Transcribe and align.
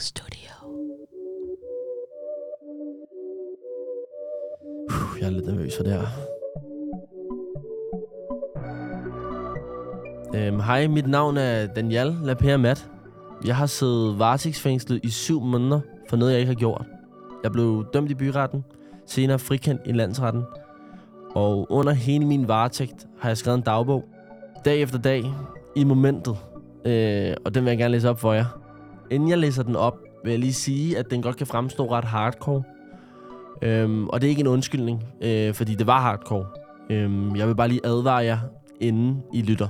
Studio. 0.00 0.50
Uh, 4.90 5.20
jeg 5.20 5.26
er 5.26 5.30
lidt 5.30 5.46
nervøs 5.46 5.76
for 5.76 5.82
det 5.84 5.92
her. 5.92 6.06
Øhm, 10.34 10.60
hej, 10.60 10.86
mit 10.86 11.06
navn 11.06 11.36
er 11.36 11.66
Daniel 11.66 12.16
Lapere 12.22 12.58
Mat. 12.58 12.90
Jeg 13.44 13.56
har 13.56 13.66
siddet 13.66 14.18
varetægtsfængslet 14.18 15.00
i 15.04 15.10
syv 15.10 15.40
måneder 15.40 15.80
for 16.08 16.16
noget, 16.16 16.32
jeg 16.32 16.40
ikke 16.40 16.52
har 16.52 16.58
gjort. 16.58 16.86
Jeg 17.42 17.52
blev 17.52 17.86
dømt 17.92 18.10
i 18.10 18.14
byretten, 18.14 18.64
senere 19.06 19.38
frikendt 19.38 19.82
i 19.84 19.92
landsretten. 19.92 20.42
Og 21.34 21.66
under 21.70 21.92
hele 21.92 22.26
min 22.26 22.48
varetægt 22.48 23.06
har 23.18 23.28
jeg 23.28 23.36
skrevet 23.36 23.58
en 23.58 23.64
dagbog. 23.64 24.04
Dag 24.64 24.82
efter 24.82 24.98
dag, 24.98 25.24
i 25.76 25.84
momentet. 25.84 26.36
Øh, 26.84 27.34
og 27.44 27.54
den 27.54 27.64
vil 27.64 27.70
jeg 27.70 27.78
gerne 27.78 27.92
læse 27.92 28.10
op 28.10 28.20
for 28.20 28.32
jer. 28.32 28.65
Inden 29.10 29.28
jeg 29.28 29.38
læser 29.38 29.62
den 29.62 29.76
op, 29.76 29.98
vil 30.24 30.30
jeg 30.30 30.40
lige 30.40 30.52
sige, 30.52 30.98
at 30.98 31.10
den 31.10 31.22
godt 31.22 31.36
kan 31.36 31.46
fremstå 31.46 31.90
ret 31.90 32.04
hardcore. 32.04 32.62
Øhm, 33.62 34.08
og 34.08 34.20
det 34.20 34.26
er 34.26 34.30
ikke 34.30 34.40
en 34.40 34.46
undskyldning, 34.46 35.04
øh, 35.22 35.54
fordi 35.54 35.74
det 35.74 35.86
var 35.86 36.00
hardcore. 36.00 36.46
Øhm, 36.90 37.36
jeg 37.36 37.48
vil 37.48 37.54
bare 37.54 37.68
lige 37.68 37.86
advare 37.86 38.24
jer, 38.24 38.38
inden 38.80 39.22
I 39.32 39.42
lytter. 39.42 39.68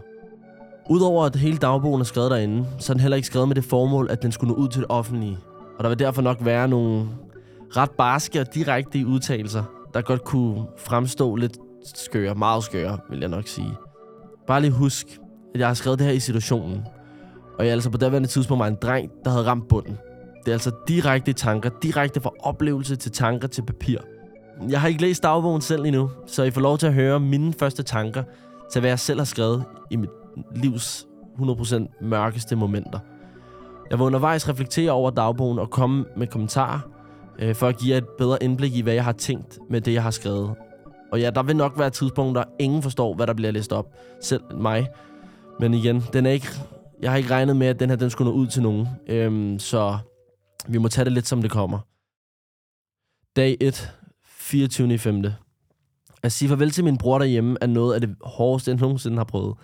Udover 0.91 1.25
at 1.25 1.37
hele 1.37 1.57
dagbogen 1.57 2.01
er 2.01 2.05
skrevet 2.05 2.31
derinde, 2.31 2.67
så 2.79 2.93
er 2.93 2.95
den 2.95 3.01
heller 3.01 3.17
ikke 3.17 3.27
skrevet 3.27 3.49
med 3.49 3.55
det 3.55 3.65
formål, 3.65 4.09
at 4.11 4.23
den 4.23 4.33
skulle 4.33 4.53
nå 4.53 4.59
ud 4.59 4.69
til 4.69 4.81
det 4.81 4.91
offentlige. 4.91 5.39
Og 5.79 5.85
der 5.85 5.89
vil 5.89 5.99
derfor 5.99 6.23
nok 6.23 6.37
være 6.41 6.69
nogle 6.69 7.09
ret 7.77 7.91
barske 7.91 8.41
og 8.41 8.55
direkte 8.55 9.07
udtalelser, 9.07 9.63
der 9.95 10.01
godt 10.01 10.25
kunne 10.25 10.65
fremstå 10.79 11.37
lidt 11.37 11.59
skøre, 11.95 12.35
meget 12.35 12.65
skøre, 12.65 12.99
vil 13.11 13.21
jeg 13.21 13.29
nok 13.29 13.47
sige. 13.47 13.75
Bare 14.47 14.61
lige 14.61 14.71
husk, 14.71 15.07
at 15.55 15.61
jeg 15.61 15.67
har 15.67 15.75
skrevet 15.75 15.99
det 15.99 16.07
her 16.07 16.15
i 16.15 16.21
situationen. 16.21 16.85
Og 17.59 17.65
jeg 17.65 17.69
er 17.69 17.73
altså 17.73 17.91
på 17.91 17.99
daværende 17.99 18.29
tidspunkt 18.29 18.59
var 18.61 18.67
en 18.67 18.79
dreng, 18.83 19.11
der 19.25 19.31
havde 19.31 19.45
ramt 19.45 19.69
bunden. 19.69 19.99
Det 20.45 20.49
er 20.49 20.53
altså 20.53 20.71
direkte 20.89 21.33
tanker, 21.33 21.71
direkte 21.83 22.21
fra 22.21 22.31
oplevelse 22.41 22.97
til 22.97 23.13
tanker 23.13 23.49
til 23.49 23.63
papir. 23.63 23.99
Jeg 24.69 24.81
har 24.81 24.89
ikke 24.89 25.03
læst 25.03 25.23
dagbogen 25.23 25.61
selv 25.61 25.85
endnu, 25.85 26.11
så 26.27 26.43
I 26.43 26.51
får 26.51 26.61
lov 26.61 26.79
til 26.79 26.87
at 26.87 26.95
høre 26.95 27.21
mine 27.21 27.53
første 27.53 27.83
tanker 27.83 28.23
til, 28.73 28.81
hvad 28.81 28.91
jeg 28.91 28.99
selv 28.99 29.21
har 29.21 29.25
skrevet 29.25 29.65
i 29.91 29.97
mit 29.97 30.11
livs 30.55 31.07
100% 31.39 31.99
mørkeste 32.01 32.57
momenter. 32.57 32.99
Jeg 33.91 33.99
vil 33.99 34.05
undervejs 34.05 34.49
reflektere 34.49 34.91
over 34.91 35.11
dagbogen 35.11 35.59
og 35.59 35.71
komme 35.71 36.05
med 36.17 36.27
kommentarer, 36.27 36.81
øh, 37.39 37.55
for 37.55 37.69
at 37.69 37.79
give 37.79 37.93
jer 37.93 37.99
et 37.99 38.09
bedre 38.19 38.43
indblik 38.43 38.77
i, 38.77 38.81
hvad 38.81 38.95
jeg 38.95 39.05
har 39.05 39.13
tænkt 39.13 39.59
med 39.71 39.81
det, 39.81 39.93
jeg 39.93 40.03
har 40.03 40.11
skrevet. 40.11 40.55
Og 41.13 41.21
ja, 41.21 41.31
der 41.31 41.43
vil 41.43 41.57
nok 41.57 41.79
være 41.79 41.91
tidspunkter, 41.91 42.45
ingen 42.59 42.83
forstår, 42.83 43.15
hvad 43.15 43.27
der 43.27 43.35
bliver 43.35 43.51
læst 43.51 43.73
op. 43.73 43.87
Selv 44.21 44.43
mig. 44.55 44.89
Men 45.61 45.75
igen, 45.75 46.05
den 46.13 46.27
er 46.27 46.31
ikke, 46.31 46.49
jeg 47.03 47.11
har 47.11 47.17
ikke 47.17 47.31
regnet 47.31 47.57
med, 47.57 47.67
at 47.67 47.81
den 47.81 47.89
her 47.91 47.97
den 47.97 48.11
skulle 48.11 48.31
nå 48.31 48.37
ud 48.37 48.47
til 48.47 48.63
nogen. 48.63 48.89
Øhm, 49.07 49.59
så 49.59 49.99
vi 50.69 50.79
må 50.79 50.89
tage 50.89 51.05
det 51.05 51.13
lidt, 51.13 51.27
som 51.27 51.43
det 51.43 51.51
kommer. 51.51 51.79
Dag 53.37 53.57
1, 53.61 53.93
24. 54.25 54.99
5. 54.99 55.25
At 56.23 56.33
sige 56.33 56.49
farvel 56.49 56.71
til 56.71 56.85
min 56.85 56.99
bror 56.99 57.19
derhjemme 57.19 57.57
er 57.61 57.67
noget 57.67 57.95
af 57.95 58.01
det 58.01 58.17
hårdeste, 58.23 58.71
jeg 58.71 58.79
nogensinde 58.81 59.17
har 59.17 59.25
prøvet. 59.25 59.57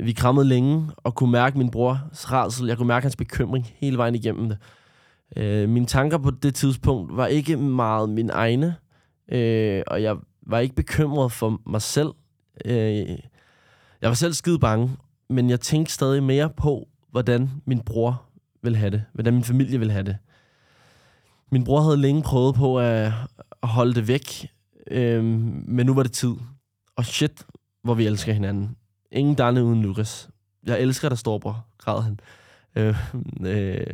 Vi 0.00 0.12
krammede 0.12 0.48
længe 0.48 0.90
og 0.96 1.14
kunne 1.14 1.32
mærke 1.32 1.58
min 1.58 1.70
brors 1.70 2.32
rædsel. 2.32 2.66
Jeg 2.66 2.76
kunne 2.76 2.88
mærke 2.88 3.04
hans 3.04 3.16
bekymring 3.16 3.66
hele 3.74 3.98
vejen 3.98 4.14
igennem 4.14 4.48
det. 4.48 4.58
Øh, 5.36 5.68
mine 5.68 5.86
tanker 5.86 6.18
på 6.18 6.30
det 6.30 6.54
tidspunkt 6.54 7.16
var 7.16 7.26
ikke 7.26 7.56
meget 7.56 8.08
mine 8.08 8.32
egne, 8.32 8.76
øh, 9.32 9.82
og 9.86 10.02
jeg 10.02 10.16
var 10.46 10.58
ikke 10.58 10.74
bekymret 10.74 11.32
for 11.32 11.60
mig 11.66 11.82
selv. 11.82 12.10
Øh, 12.64 13.08
jeg 14.02 14.08
var 14.08 14.14
selv 14.14 14.32
skide 14.32 14.58
bange, 14.58 14.90
men 15.30 15.50
jeg 15.50 15.60
tænkte 15.60 15.92
stadig 15.92 16.22
mere 16.22 16.50
på, 16.50 16.88
hvordan 17.10 17.50
min 17.64 17.80
bror 17.80 18.22
ville 18.62 18.78
have 18.78 18.90
det. 18.90 19.04
Hvordan 19.12 19.34
min 19.34 19.44
familie 19.44 19.78
ville 19.78 19.92
have 19.92 20.04
det. 20.04 20.16
Min 21.52 21.64
bror 21.64 21.80
havde 21.80 21.96
længe 21.96 22.22
prøvet 22.22 22.54
på 22.54 22.78
at, 22.78 23.12
holde 23.62 23.94
det 23.94 24.08
væk, 24.08 24.50
øh, 24.90 25.24
men 25.24 25.86
nu 25.86 25.94
var 25.94 26.02
det 26.02 26.12
tid. 26.12 26.32
Og 26.96 27.04
shit, 27.04 27.46
hvor 27.82 27.94
vi 27.94 28.06
elsker 28.06 28.32
hinanden. 28.32 28.76
Ingen 29.12 29.34
Danne 29.34 29.64
uden 29.64 29.82
Lukas. 29.82 30.28
Jeg 30.66 30.80
elsker 30.80 31.08
dig, 31.08 31.18
storbror, 31.18 31.66
græd 31.78 32.02
han. 32.02 32.20
Øh, 32.76 32.96
øh, 33.56 33.86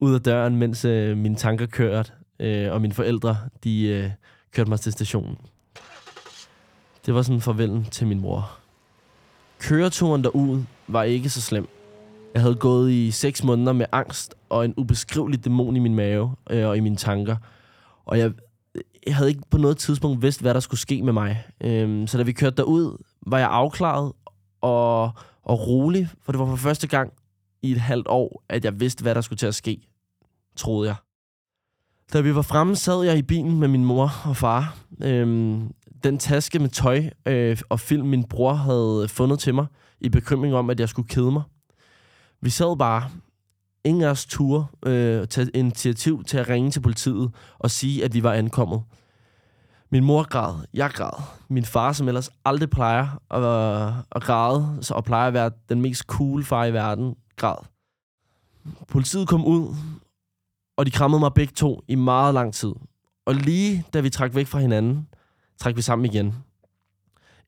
ud 0.00 0.14
af 0.14 0.20
døren, 0.20 0.56
mens 0.56 0.84
øh, 0.84 1.16
mine 1.16 1.36
tanker 1.36 1.66
kørte, 1.66 2.12
øh, 2.40 2.72
og 2.72 2.80
mine 2.80 2.94
forældre, 2.94 3.36
de 3.64 3.86
øh, 3.86 4.10
kørte 4.52 4.70
mig 4.70 4.80
til 4.80 4.92
stationen. 4.92 5.36
Det 7.06 7.14
var 7.14 7.22
sådan 7.22 7.40
farvelen 7.40 7.84
til 7.84 8.06
min 8.06 8.20
mor. 8.20 8.65
Køreturen 9.58 10.24
derud 10.24 10.62
var 10.88 11.02
ikke 11.02 11.30
så 11.30 11.40
slem. 11.40 11.68
Jeg 12.34 12.42
havde 12.42 12.54
gået 12.54 12.92
i 12.92 13.10
6 13.10 13.44
måneder 13.44 13.72
med 13.72 13.86
angst 13.92 14.34
og 14.48 14.64
en 14.64 14.74
ubeskrivelig 14.76 15.44
dæmon 15.44 15.76
i 15.76 15.78
min 15.78 15.94
mave 15.94 16.34
øh, 16.50 16.68
og 16.68 16.76
i 16.76 16.80
mine 16.80 16.96
tanker. 16.96 17.36
Og 18.06 18.18
jeg, 18.18 18.32
jeg 19.06 19.16
havde 19.16 19.28
ikke 19.28 19.42
på 19.50 19.58
noget 19.58 19.76
tidspunkt 19.76 20.22
vidst, 20.22 20.40
hvad 20.40 20.54
der 20.54 20.60
skulle 20.60 20.80
ske 20.80 21.02
med 21.02 21.12
mig. 21.12 21.46
Øhm, 21.60 22.06
så 22.06 22.18
da 22.18 22.22
vi 22.22 22.32
kørte 22.32 22.56
derud, 22.56 22.96
var 23.26 23.38
jeg 23.38 23.48
afklaret 23.50 24.12
og, 24.60 25.02
og 25.42 25.66
rolig, 25.66 26.08
for 26.22 26.32
det 26.32 26.38
var 26.38 26.46
for 26.46 26.56
første 26.56 26.86
gang 26.86 27.12
i 27.62 27.72
et 27.72 27.80
halvt 27.80 28.06
år, 28.08 28.42
at 28.48 28.64
jeg 28.64 28.80
vidste, 28.80 29.02
hvad 29.02 29.14
der 29.14 29.20
skulle 29.20 29.38
til 29.38 29.46
at 29.46 29.54
ske, 29.54 29.88
troede 30.56 30.88
jeg. 30.88 30.96
Da 32.12 32.20
vi 32.20 32.34
var 32.34 32.42
fremme, 32.42 32.76
sad 32.76 33.04
jeg 33.04 33.18
i 33.18 33.22
bilen 33.22 33.60
med 33.60 33.68
min 33.68 33.84
mor 33.84 34.12
og 34.24 34.36
far. 34.36 34.76
Øhm, 35.02 35.72
den 36.04 36.18
taske 36.18 36.58
med 36.58 36.68
tøj 36.68 37.10
øh, 37.26 37.58
og 37.68 37.80
film, 37.80 38.08
min 38.08 38.24
bror 38.24 38.52
havde 38.52 39.08
fundet 39.08 39.38
til 39.38 39.54
mig, 39.54 39.66
i 40.00 40.08
bekymring 40.08 40.54
om, 40.54 40.70
at 40.70 40.80
jeg 40.80 40.88
skulle 40.88 41.08
kede 41.08 41.32
mig. 41.32 41.42
Vi 42.40 42.50
sad 42.50 42.76
bare. 42.78 43.10
Ingen 43.84 44.02
af 44.02 44.08
os 44.08 44.26
turde 44.26 44.66
øh, 44.86 45.26
tage 45.26 45.50
initiativ 45.54 46.24
til 46.24 46.38
at 46.38 46.48
ringe 46.48 46.70
til 46.70 46.80
politiet 46.80 47.30
og 47.58 47.70
sige, 47.70 48.04
at 48.04 48.14
vi 48.14 48.22
var 48.22 48.32
ankommet. 48.32 48.82
Min 49.90 50.04
mor 50.04 50.22
græd, 50.22 50.54
jeg 50.74 50.90
græd. 50.90 51.22
Min 51.48 51.64
far, 51.64 51.92
som 51.92 52.08
ellers 52.08 52.30
aldrig 52.44 52.70
plejer 52.70 53.22
at, 53.30 54.04
at 54.12 54.22
græde, 54.22 54.78
så 54.80 54.94
og 54.94 55.04
plejer 55.04 55.28
at 55.28 55.34
være 55.34 55.50
den 55.68 55.80
mest 55.80 56.02
cool 56.02 56.44
far 56.44 56.64
i 56.64 56.72
verden, 56.72 57.14
græd. 57.36 57.56
Politiet 58.88 59.28
kom 59.28 59.44
ud, 59.44 59.74
og 60.76 60.86
de 60.86 60.90
krammede 60.90 61.20
mig 61.20 61.34
begge 61.34 61.52
to 61.52 61.82
i 61.88 61.94
meget 61.94 62.34
lang 62.34 62.54
tid. 62.54 62.72
Og 63.26 63.34
lige 63.34 63.84
da 63.94 64.00
vi 64.00 64.10
trak 64.10 64.34
væk 64.34 64.46
fra 64.46 64.58
hinanden, 64.58 65.08
trak 65.58 65.76
vi 65.76 65.82
sammen 65.82 66.04
igen. 66.04 66.34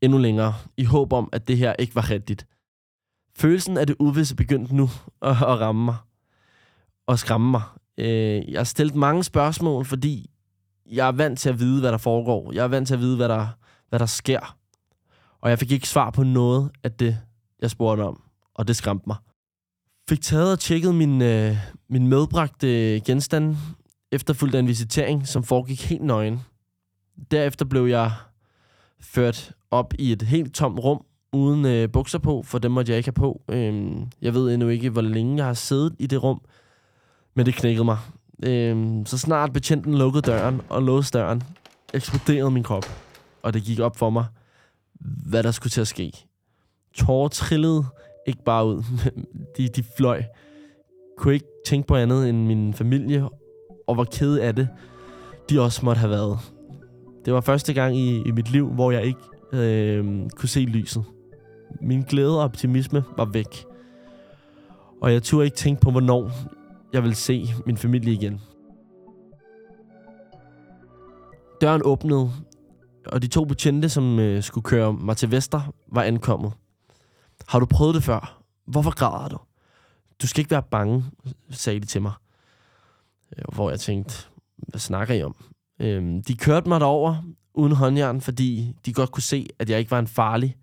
Endnu 0.00 0.18
længere, 0.18 0.54
i 0.76 0.84
håb 0.84 1.12
om, 1.12 1.28
at 1.32 1.48
det 1.48 1.56
her 1.56 1.74
ikke 1.78 1.94
var 1.94 2.10
rigtigt. 2.10 2.46
Følelsen 3.36 3.76
af 3.76 3.86
det 3.86 3.96
uvisse 3.98 4.36
begyndte 4.36 4.76
nu 4.76 4.90
at, 5.22 5.30
at 5.30 5.60
ramme 5.60 5.84
mig. 5.84 5.96
Og 7.06 7.18
skræmme 7.18 7.50
mig. 7.50 7.62
Øh, 7.98 8.50
jeg 8.50 8.58
har 8.58 8.64
stillet 8.64 8.94
mange 8.94 9.24
spørgsmål, 9.24 9.84
fordi 9.84 10.30
jeg 10.90 11.08
er 11.08 11.12
vant 11.12 11.38
til 11.38 11.48
at 11.48 11.58
vide, 11.60 11.80
hvad 11.80 11.92
der 11.92 11.98
foregår. 11.98 12.52
Jeg 12.52 12.64
er 12.64 12.68
vant 12.68 12.86
til 12.86 12.94
at 12.94 13.00
vide, 13.00 13.16
hvad 13.16 13.28
der, 13.28 13.46
hvad 13.88 13.98
der 13.98 14.06
sker. 14.06 14.56
Og 15.40 15.50
jeg 15.50 15.58
fik 15.58 15.70
ikke 15.70 15.88
svar 15.88 16.10
på 16.10 16.22
noget 16.22 16.70
af 16.84 16.92
det, 16.92 17.18
jeg 17.60 17.70
spurgte 17.70 18.02
om. 18.02 18.22
Og 18.54 18.68
det 18.68 18.76
skræmte 18.76 19.04
mig. 19.06 19.16
Fik 20.08 20.20
taget 20.20 20.52
og 20.52 20.58
tjekket 20.58 20.94
min, 20.94 21.22
øh, 21.22 21.56
min 21.88 22.06
medbragte 22.06 23.00
genstand, 23.00 23.56
efterfulgt 24.12 24.54
af 24.54 24.58
en 24.58 24.68
visitering, 24.68 25.26
som 25.26 25.42
foregik 25.42 25.84
helt 25.84 26.02
nøgen. 26.02 26.40
Derefter 27.30 27.64
blev 27.64 27.86
jeg 27.86 28.12
ført 29.00 29.52
op 29.70 29.94
i 29.98 30.12
et 30.12 30.22
helt 30.22 30.54
tomt 30.54 30.78
rum, 30.78 31.04
uden 31.32 31.66
øh, 31.66 31.92
bukser 31.92 32.18
på, 32.18 32.42
for 32.42 32.58
dem 32.58 32.70
måtte 32.70 32.92
jeg 32.92 32.96
ikke 32.96 33.06
have 33.06 33.12
på. 33.12 33.42
Øhm, 33.48 34.08
jeg 34.22 34.34
ved 34.34 34.54
endnu 34.54 34.68
ikke, 34.68 34.90
hvor 34.90 35.02
længe 35.02 35.36
jeg 35.36 35.46
har 35.46 35.54
siddet 35.54 35.94
i 35.98 36.06
det 36.06 36.22
rum, 36.22 36.40
men 37.34 37.46
det 37.46 37.54
knækkede 37.54 37.84
mig. 37.84 37.98
Øhm, 38.42 39.06
så 39.06 39.18
snart 39.18 39.52
betjenten 39.52 39.94
lukkede 39.94 40.22
døren 40.22 40.60
og 40.68 40.82
låste 40.82 41.18
døren, 41.18 41.42
eksploderede 41.94 42.50
min 42.50 42.62
krop, 42.62 42.84
og 43.42 43.54
det 43.54 43.62
gik 43.62 43.80
op 43.80 43.96
for 43.96 44.10
mig, 44.10 44.26
hvad 45.00 45.42
der 45.42 45.50
skulle 45.50 45.70
til 45.70 45.80
at 45.80 45.88
ske. 45.88 46.12
Tårer 46.94 47.28
trillede 47.28 47.84
ikke 48.26 48.44
bare 48.44 48.66
ud, 48.66 48.82
de, 49.56 49.68
de 49.68 49.84
fløj. 49.96 50.22
Kunne 51.18 51.34
ikke 51.34 51.46
tænke 51.66 51.86
på 51.86 51.96
andet 51.96 52.28
end 52.28 52.46
min 52.46 52.74
familie, 52.74 53.28
og 53.86 53.96
var 53.96 54.04
ked 54.04 54.38
af 54.38 54.56
det, 54.56 54.68
de 55.50 55.60
også 55.60 55.84
måtte 55.84 55.98
have 55.98 56.10
været. 56.10 56.38
Det 57.24 57.34
var 57.34 57.40
første 57.40 57.74
gang 57.74 57.96
i, 57.96 58.22
i 58.26 58.30
mit 58.30 58.50
liv, 58.50 58.72
hvor 58.72 58.90
jeg 58.90 59.04
ikke 59.04 59.20
øh, 59.52 60.30
kunne 60.36 60.48
se 60.48 60.60
lyset. 60.60 61.04
Min 61.80 62.02
glæde 62.02 62.38
og 62.38 62.44
optimisme 62.44 63.04
var 63.16 63.24
væk. 63.24 63.64
Og 65.02 65.12
jeg 65.12 65.22
turde 65.22 65.44
ikke 65.44 65.56
tænke 65.56 65.80
på, 65.80 65.90
hvornår 65.90 66.30
jeg 66.92 67.02
ville 67.02 67.14
se 67.14 67.46
min 67.66 67.76
familie 67.76 68.12
igen. 68.12 68.40
Døren 71.60 71.82
åbnede, 71.84 72.30
og 73.06 73.22
de 73.22 73.26
to 73.26 73.44
betjente, 73.44 73.88
som 73.88 74.18
øh, 74.18 74.42
skulle 74.42 74.64
køre 74.64 74.92
mig 74.92 75.16
til 75.16 75.30
Vester, 75.30 75.72
var 75.86 76.02
ankommet. 76.02 76.52
Har 77.48 77.60
du 77.60 77.66
prøvet 77.66 77.94
det 77.94 78.02
før? 78.02 78.42
Hvorfor 78.66 78.94
græder 78.94 79.28
du? 79.28 79.38
Du 80.22 80.26
skal 80.26 80.40
ikke 80.40 80.50
være 80.50 80.62
bange, 80.62 81.04
sagde 81.50 81.80
de 81.80 81.86
til 81.86 82.02
mig. 82.02 82.12
Øh, 83.36 83.44
hvor 83.54 83.70
jeg 83.70 83.80
tænkte, 83.80 84.14
hvad 84.56 84.80
snakker 84.80 85.14
I 85.14 85.22
om? 85.22 85.36
Øhm, 85.80 86.22
de 86.22 86.36
kørte 86.36 86.68
mig 86.68 86.80
derover 86.80 87.22
uden 87.54 87.72
håndjern, 87.72 88.20
fordi 88.20 88.74
de 88.86 88.92
godt 88.92 89.10
kunne 89.10 89.22
se, 89.22 89.46
at 89.58 89.70
jeg 89.70 89.78
ikke 89.78 89.90
var 89.90 89.98
en 89.98 90.06
farlig 90.06 90.56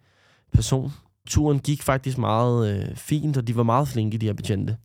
person. 0.53 0.91
Turen 1.27 1.59
gik 1.59 1.83
faktisk 1.83 2.17
meget 2.17 2.89
øh, 2.89 2.95
fint, 2.95 3.37
og 3.37 3.47
de 3.47 3.55
var 3.55 3.63
meget 3.63 3.87
flinke, 3.87 4.17
de 4.17 4.25
her 4.25 4.33
betjente. 4.33 4.77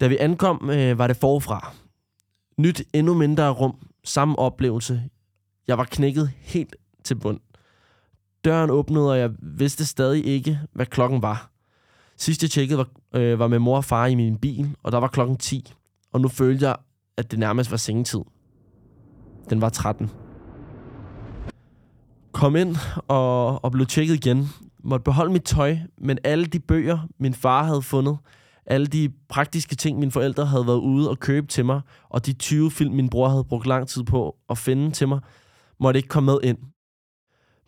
Da 0.00 0.06
vi 0.06 0.16
ankom, 0.16 0.70
øh, 0.70 0.98
var 0.98 1.06
det 1.06 1.16
forfra. 1.16 1.72
Nyt 2.56 2.82
endnu 2.92 3.14
mindre 3.14 3.50
rum, 3.50 3.78
samme 4.04 4.38
oplevelse. 4.38 5.02
Jeg 5.68 5.78
var 5.78 5.84
knækket 5.84 6.30
helt 6.40 6.76
til 7.04 7.14
bund. 7.14 7.40
Døren 8.44 8.70
åbnede, 8.70 9.10
og 9.10 9.18
jeg 9.18 9.30
vidste 9.42 9.86
stadig 9.86 10.26
ikke, 10.26 10.60
hvad 10.72 10.86
klokken 10.86 11.22
var. 11.22 11.50
Sidst 12.16 12.42
jeg 12.42 12.50
tjekkede, 12.50 12.78
var, 12.78 12.88
øh, 13.20 13.38
var 13.38 13.48
med 13.48 13.58
mor 13.58 13.76
og 13.76 13.84
far 13.84 14.06
i 14.06 14.14
min 14.14 14.38
bil, 14.38 14.76
og 14.82 14.92
der 14.92 14.98
var 14.98 15.08
klokken 15.08 15.36
10. 15.36 15.72
Og 16.12 16.20
nu 16.20 16.28
følte 16.28 16.66
jeg, 16.66 16.76
at 17.16 17.30
det 17.30 17.38
nærmest 17.38 17.70
var 17.70 17.76
sengetid. 17.76 18.20
Den 19.50 19.60
var 19.60 19.68
13. 19.68 20.10
Kom 22.32 22.56
ind 22.56 22.76
og, 23.08 23.64
og 23.64 23.72
blev 23.72 23.86
tjekket 23.86 24.14
igen. 24.14 24.48
Måtte 24.84 25.04
beholde 25.04 25.32
mit 25.32 25.42
tøj, 25.42 25.76
men 25.98 26.18
alle 26.24 26.46
de 26.46 26.60
bøger, 26.60 26.98
min 27.18 27.34
far 27.34 27.62
havde 27.62 27.82
fundet, 27.82 28.18
alle 28.66 28.86
de 28.86 29.10
praktiske 29.28 29.76
ting, 29.76 29.98
mine 29.98 30.10
forældre 30.10 30.46
havde 30.46 30.66
været 30.66 30.78
ude 30.78 31.10
og 31.10 31.18
købe 31.18 31.46
til 31.46 31.64
mig, 31.64 31.80
og 32.08 32.26
de 32.26 32.32
20 32.32 32.70
film, 32.70 32.94
min 32.94 33.08
bror 33.08 33.28
havde 33.28 33.44
brugt 33.44 33.66
lang 33.66 33.88
tid 33.88 34.04
på 34.04 34.36
at 34.50 34.58
finde 34.58 34.90
til 34.90 35.08
mig, 35.08 35.20
måtte 35.80 35.98
ikke 35.98 36.08
komme 36.08 36.32
med 36.32 36.38
ind. 36.42 36.58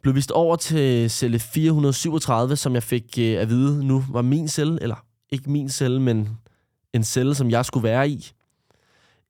Blev 0.03 0.15
vist 0.15 0.31
over 0.31 0.57
til 0.57 1.11
celle 1.11 1.39
437, 1.39 2.57
som 2.57 2.75
jeg 2.75 2.83
fik 2.83 3.19
øh, 3.19 3.41
at 3.41 3.49
vide 3.49 3.85
nu 3.87 4.05
var 4.09 4.23
min 4.23 4.49
celle, 4.49 4.83
eller 4.83 5.05
ikke 5.31 5.51
min 5.51 5.69
celle, 5.69 6.01
men 6.01 6.29
en 6.95 7.05
celle, 7.05 7.35
som 7.35 7.51
jeg 7.51 7.65
skulle 7.65 7.85
være 7.85 8.09
i. 8.09 8.31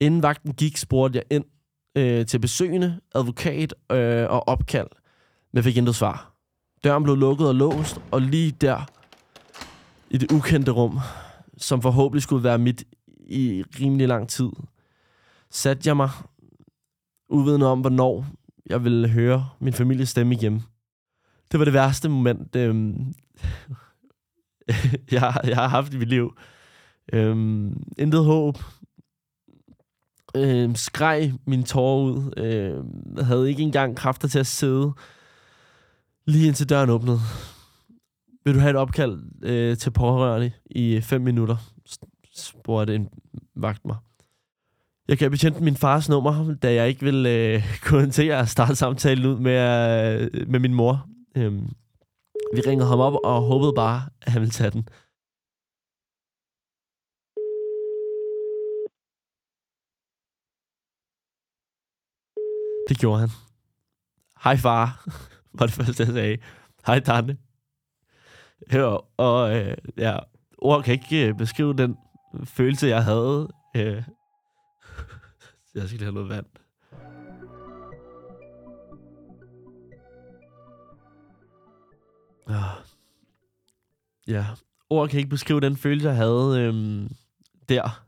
Inden 0.00 0.22
vagten 0.22 0.52
gik, 0.52 0.76
spurgte 0.76 1.16
jeg 1.16 1.36
ind 1.36 1.44
øh, 1.96 2.26
til 2.26 2.38
besøgende, 2.38 3.00
advokat 3.14 3.74
øh, 3.92 4.30
og 4.30 4.48
opkald, 4.48 4.88
men 5.52 5.62
fik 5.62 5.76
intet 5.76 5.94
svar. 5.94 6.32
Døren 6.84 7.02
blev 7.02 7.16
lukket 7.16 7.48
og 7.48 7.54
låst, 7.54 8.00
og 8.10 8.22
lige 8.22 8.50
der, 8.50 8.90
i 10.10 10.18
det 10.18 10.32
ukendte 10.32 10.72
rum, 10.72 10.98
som 11.58 11.82
forhåbentlig 11.82 12.22
skulle 12.22 12.44
være 12.44 12.58
mit 12.58 12.84
i 13.26 13.64
rimelig 13.80 14.08
lang 14.08 14.28
tid, 14.28 14.50
satte 15.50 15.88
jeg 15.88 15.96
mig, 15.96 16.10
uvidende 17.28 17.66
om, 17.66 17.80
hvornår 17.80 18.26
jeg 18.66 18.84
ville 18.84 19.08
høre 19.08 19.48
min 19.58 19.72
families 19.72 20.08
stemme 20.08 20.34
igen. 20.34 20.62
Det 21.52 21.58
var 21.58 21.64
det 21.64 21.74
værste 21.74 22.08
moment, 22.08 22.56
øh, 22.56 22.94
jeg, 25.12 25.34
jeg 25.44 25.56
har 25.56 25.68
haft 25.68 25.94
i 25.94 25.98
mit 25.98 26.08
liv. 26.08 26.36
Øh, 27.12 27.36
intet 27.98 28.24
håb. 28.24 28.58
Øhm, 30.36 30.74
skreg 30.74 31.32
min 31.46 31.62
tårer 31.62 32.02
ud. 32.02 32.32
Øh, 32.36 33.24
havde 33.24 33.48
ikke 33.48 33.62
engang 33.62 33.96
kræfter 33.96 34.28
til 34.28 34.38
at 34.38 34.46
sidde 34.46 34.92
lige 36.26 36.46
indtil 36.46 36.68
døren 36.68 36.90
åbnede. 36.90 37.18
Vil 38.44 38.54
du 38.54 38.60
have 38.60 38.70
et 38.70 38.76
opkald 38.76 39.18
øh, 39.42 39.76
til 39.76 39.90
pårørende 39.90 40.52
i 40.70 40.96
øh, 40.96 41.02
5 41.02 41.20
minutter? 41.20 41.56
spurgte 42.36 42.94
en 42.94 43.08
vagt 43.56 43.84
mig. 43.84 43.96
Jeg 45.08 45.18
gav 45.18 45.30
betjent 45.30 45.60
min 45.60 45.76
fars 45.76 46.08
nummer, 46.08 46.54
da 46.62 46.74
jeg 46.74 46.88
ikke 46.88 47.04
ville 47.04 47.30
øh, 47.30 47.62
kommentere 47.88 48.38
at 48.38 48.48
starte 48.48 48.76
samtalen 48.76 49.26
ud 49.26 49.38
med, 49.38 49.58
øh, 50.34 50.48
med 50.48 50.60
min 50.60 50.74
mor. 50.74 51.06
Øhm, 51.36 51.68
vi 52.54 52.60
ringede 52.66 52.88
ham 52.88 53.00
op 53.00 53.14
og 53.24 53.42
håbede 53.42 53.72
bare, 53.76 54.02
at 54.22 54.32
han 54.32 54.40
ville 54.40 54.52
tage 54.52 54.70
den. 54.70 54.88
Det 62.90 62.98
gjorde 62.98 63.20
han. 63.20 63.28
Hej 64.44 64.56
far, 64.56 65.04
var 65.58 65.66
det 65.66 65.74
første, 65.74 66.02
jeg 66.02 66.12
sagde. 66.12 66.38
Hej 66.86 66.98
Danne. 66.98 67.36
Ja, 68.72 68.96
og 69.16 69.56
øh, 69.56 69.76
ja, 69.96 70.18
ord 70.58 70.84
kan 70.84 70.92
ikke 70.94 71.28
øh, 71.28 71.34
beskrive 71.34 71.74
den 71.74 71.96
følelse, 72.44 72.86
jeg 72.86 73.04
havde. 73.04 73.48
Øh. 73.76 74.02
Jeg 75.74 75.88
skal 75.88 75.98
lige 75.98 76.02
have 76.02 76.14
noget 76.14 76.28
vand. 76.28 76.46
Ah. 82.46 82.84
Ja, 84.26 84.46
ord 84.90 85.08
kan 85.08 85.18
ikke 85.18 85.30
beskrive 85.30 85.60
den 85.60 85.76
følelse, 85.76 86.08
jeg 86.08 86.16
havde 86.16 86.60
øh, 86.60 87.10
der. 87.68 88.04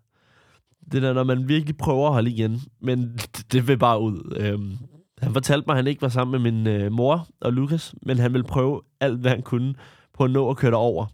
Det 0.92 1.02
der, 1.02 1.12
når 1.12 1.24
man 1.24 1.48
virkelig 1.48 1.76
prøver 1.76 2.06
at 2.06 2.12
holde 2.12 2.30
igen, 2.30 2.60
men 2.80 3.12
det, 3.12 3.44
det 3.52 3.68
vil 3.68 3.78
bare 3.78 4.00
ud. 4.00 4.36
Øhm, 4.36 4.78
han 5.18 5.32
fortalte 5.32 5.64
mig, 5.66 5.74
at 5.74 5.78
han 5.78 5.86
ikke 5.86 6.02
var 6.02 6.08
sammen 6.08 6.42
med 6.42 6.52
min 6.52 6.66
øh, 6.66 6.92
mor 6.92 7.26
og 7.40 7.52
Lukas, 7.52 7.94
men 8.02 8.18
han 8.18 8.32
ville 8.32 8.44
prøve 8.44 8.80
alt, 9.00 9.20
hvad 9.20 9.30
han 9.30 9.42
kunne 9.42 9.74
på 10.14 10.24
at 10.24 10.30
nå 10.30 10.50
at 10.50 10.56
køre 10.56 10.74
over. 10.74 11.06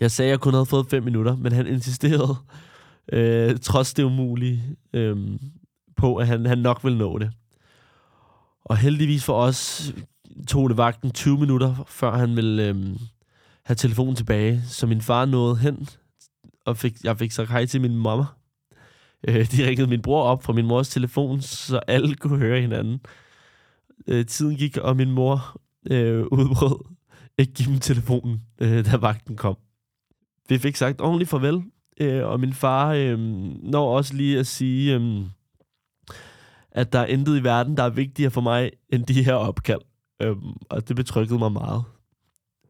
Jeg 0.00 0.10
sagde, 0.10 0.28
at 0.28 0.30
jeg 0.30 0.40
kun 0.40 0.52
havde 0.54 0.66
fået 0.66 0.86
fem 0.86 1.02
minutter, 1.02 1.36
men 1.36 1.52
han 1.52 1.66
insisterede, 1.66 2.36
øh, 3.12 3.58
trods 3.58 3.94
det 3.94 4.02
umulige, 4.02 4.62
øh, 4.92 5.16
på, 5.96 6.16
at 6.16 6.26
han, 6.26 6.46
han 6.46 6.58
nok 6.58 6.84
ville 6.84 6.98
nå 6.98 7.18
det. 7.18 7.30
Og 8.64 8.76
heldigvis 8.76 9.24
for 9.24 9.42
os 9.42 9.92
tog 10.48 10.68
det 10.68 10.76
vagten 10.76 11.10
20 11.10 11.38
minutter, 11.38 11.84
før 11.86 12.16
han 12.16 12.36
ville 12.36 12.68
øh, 12.68 12.76
have 13.64 13.76
telefonen 13.76 14.16
tilbage. 14.16 14.62
Så 14.66 14.86
min 14.86 15.00
far 15.00 15.24
nåede 15.24 15.56
hen, 15.56 15.88
og 16.66 16.76
fik, 16.76 16.96
jeg 17.04 17.18
fik 17.18 17.32
sagt 17.32 17.50
hej 17.50 17.66
til 17.66 17.80
min 17.80 17.96
mamma. 17.96 18.24
Øh, 19.28 19.52
de 19.52 19.66
ringede 19.66 19.86
min 19.86 20.02
bror 20.02 20.22
op 20.22 20.42
fra 20.42 20.52
min 20.52 20.66
mors 20.66 20.88
telefon, 20.88 21.40
så 21.40 21.78
alle 21.78 22.14
kunne 22.14 22.38
høre 22.38 22.60
hinanden. 22.60 23.00
Øh, 24.06 24.26
tiden 24.26 24.56
gik, 24.56 24.76
og 24.76 24.96
min 24.96 25.10
mor 25.10 25.60
øh, 25.90 26.22
udbrød 26.22 26.84
ikke 27.38 27.52
give 27.52 27.70
dem 27.72 27.80
telefonen, 27.80 28.40
øh, 28.60 28.84
da 28.84 28.96
vagten 28.96 29.36
kom. 29.36 29.56
Vi 30.48 30.58
fik 30.58 30.76
sagt 30.76 31.00
ordentligt 31.00 31.30
farvel, 31.30 31.62
øh, 32.00 32.26
og 32.26 32.40
min 32.40 32.52
far 32.52 32.92
øh, 32.92 33.18
når 33.62 33.96
også 33.96 34.14
lige 34.14 34.38
at 34.38 34.46
sige, 34.46 34.94
øh, 34.94 35.26
at 36.70 36.92
der 36.92 36.98
er 36.98 37.06
intet 37.06 37.40
i 37.40 37.44
verden, 37.44 37.76
der 37.76 37.82
er 37.82 37.90
vigtigere 37.90 38.30
for 38.30 38.40
mig, 38.40 38.70
end 38.92 39.04
de 39.06 39.24
her 39.24 39.34
opkald. 39.34 39.80
Øh, 40.22 40.36
og 40.70 40.88
det 40.88 40.96
betrykkede 40.96 41.38
mig 41.38 41.52
meget. 41.52 41.84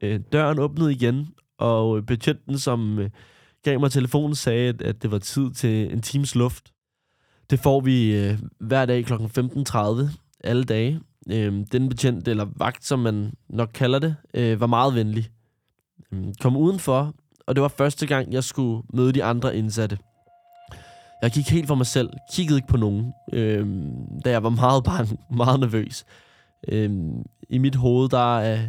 Øh, 0.03 0.20
døren 0.32 0.58
åbnede 0.58 0.93
igen, 0.93 1.29
og 1.58 2.06
betjenten, 2.06 2.58
som 2.58 2.99
øh, 2.99 3.11
gav 3.65 3.81
mig 3.81 3.91
telefonen, 3.91 4.35
sagde, 4.35 4.69
at, 4.69 4.83
at 4.83 5.03
det 5.03 5.11
var 5.11 5.19
tid 5.19 5.51
til 5.51 5.93
en 5.93 6.03
times 6.03 6.35
luft. 6.35 6.73
Det 7.51 7.61
får 7.61 7.81
vi 7.81 8.17
øh, 8.17 8.39
hver 8.61 8.87
dag 8.87 9.05
kl. 9.05 9.12
15.30, 9.12 9.79
alle 10.45 10.65
dage. 10.65 11.01
Øh, 11.31 11.67
den 11.73 11.89
betjent, 11.89 12.29
eller 12.29 12.47
vagt, 12.57 12.85
som 12.85 12.99
man 12.99 13.33
nok 13.49 13.71
kalder 13.75 13.99
det, 13.99 14.17
øh, 14.35 14.61
var 14.61 14.67
meget 14.67 14.95
venlig. 14.95 15.31
Øh, 16.12 16.25
kom 16.41 16.57
udenfor, 16.57 17.15
og 17.47 17.57
det 17.57 17.62
var 17.62 17.69
første 17.69 18.07
gang, 18.07 18.33
jeg 18.33 18.45
skulle 18.45 18.83
møde 18.95 19.12
de 19.12 19.25
andre 19.25 19.57
indsatte. 19.57 19.99
Jeg 21.23 21.31
gik 21.31 21.51
helt 21.51 21.67
for 21.67 21.75
mig 21.75 21.87
selv, 21.87 22.11
kiggede 22.33 22.59
ikke 22.59 22.69
på 22.69 22.77
nogen, 22.77 23.13
øh, 23.32 23.67
da 24.25 24.31
jeg 24.31 24.43
var 24.43 24.49
meget 24.49 24.84
bange, 24.84 25.19
meget 25.37 25.61
nervøs. 25.61 26.05
Øh, 26.69 26.91
I 27.51 27.58
mit 27.58 27.75
hoved, 27.75 28.08
der 28.08 28.34
øh, 28.34 28.69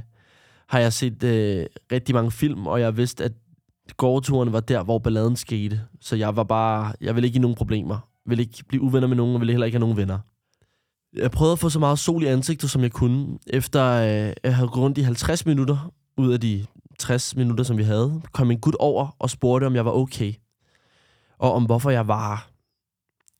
har 0.67 0.79
jeg 0.79 0.93
set 0.93 1.23
øh, 1.23 1.65
rigtig 1.91 2.15
mange 2.15 2.31
film, 2.31 2.67
og 2.67 2.79
jeg 2.79 2.97
vidste, 2.97 3.23
at 3.23 3.31
gårdturen 3.97 4.53
var 4.53 4.59
der, 4.59 4.83
hvor 4.83 4.99
balladen 4.99 5.35
skete. 5.35 5.81
Så 6.01 6.15
jeg 6.15 6.35
var 6.35 6.43
bare, 6.43 6.93
jeg 7.01 7.15
ville 7.15 7.27
ikke 7.27 7.37
i 7.37 7.41
nogen 7.41 7.55
problemer. 7.55 7.95
Jeg 7.95 8.29
ville 8.29 8.43
ikke 8.43 8.63
blive 8.67 8.81
uvenner 8.81 9.07
med 9.07 9.17
nogen, 9.17 9.35
og 9.35 9.41
ville 9.41 9.53
heller 9.53 9.65
ikke 9.65 9.75
have 9.75 9.79
nogen 9.79 9.97
venner. 9.97 10.19
Jeg 11.15 11.31
prøvede 11.31 11.53
at 11.53 11.59
få 11.59 11.69
så 11.69 11.79
meget 11.79 11.99
sol 11.99 12.23
i 12.23 12.25
ansigtet, 12.25 12.69
som 12.69 12.81
jeg 12.81 12.91
kunne. 12.91 13.39
Efter 13.47 13.83
øh, 13.83 14.33
jeg 14.43 14.55
havde 14.55 14.67
gået 14.67 14.83
rundt 14.83 14.97
i 14.97 15.01
50 15.01 15.45
minutter 15.45 15.91
ud 16.17 16.33
af 16.33 16.39
de 16.39 16.65
60 16.99 17.35
minutter, 17.35 17.63
som 17.63 17.77
vi 17.77 17.83
havde, 17.83 18.21
kom 18.31 18.51
en 18.51 18.59
gut 18.59 18.75
over 18.79 19.15
og 19.19 19.29
spurgte, 19.29 19.65
om 19.65 19.75
jeg 19.75 19.85
var 19.85 19.91
okay. 19.91 20.33
Og 21.39 21.53
om 21.53 21.65
hvorfor 21.65 21.89
jeg 21.89 22.07
var... 22.07 22.49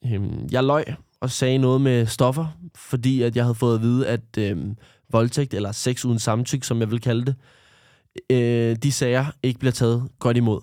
Øhm, 0.05 0.47
jeg 0.51 0.63
løj 0.63 0.85
og 1.19 1.31
sagde 1.31 1.57
noget 1.57 1.81
med 1.81 2.05
stoffer, 2.05 2.45
fordi 2.75 3.21
at 3.21 3.35
jeg 3.35 3.43
havde 3.43 3.55
fået 3.55 3.75
at 3.75 3.81
vide, 3.81 4.07
at 4.07 4.37
øhm, 4.37 4.77
voldtægt, 5.11 5.53
eller 5.53 5.71
sex 5.71 6.05
uden 6.05 6.19
samtykke, 6.19 6.67
som 6.67 6.79
jeg 6.79 6.91
vil 6.91 7.01
kalde 7.01 7.25
det, 7.25 7.35
øh, 8.29 8.75
de 8.75 8.91
sager 8.91 9.25
ikke 9.43 9.59
bliver 9.59 9.71
taget 9.71 10.09
godt 10.19 10.37
imod. 10.37 10.61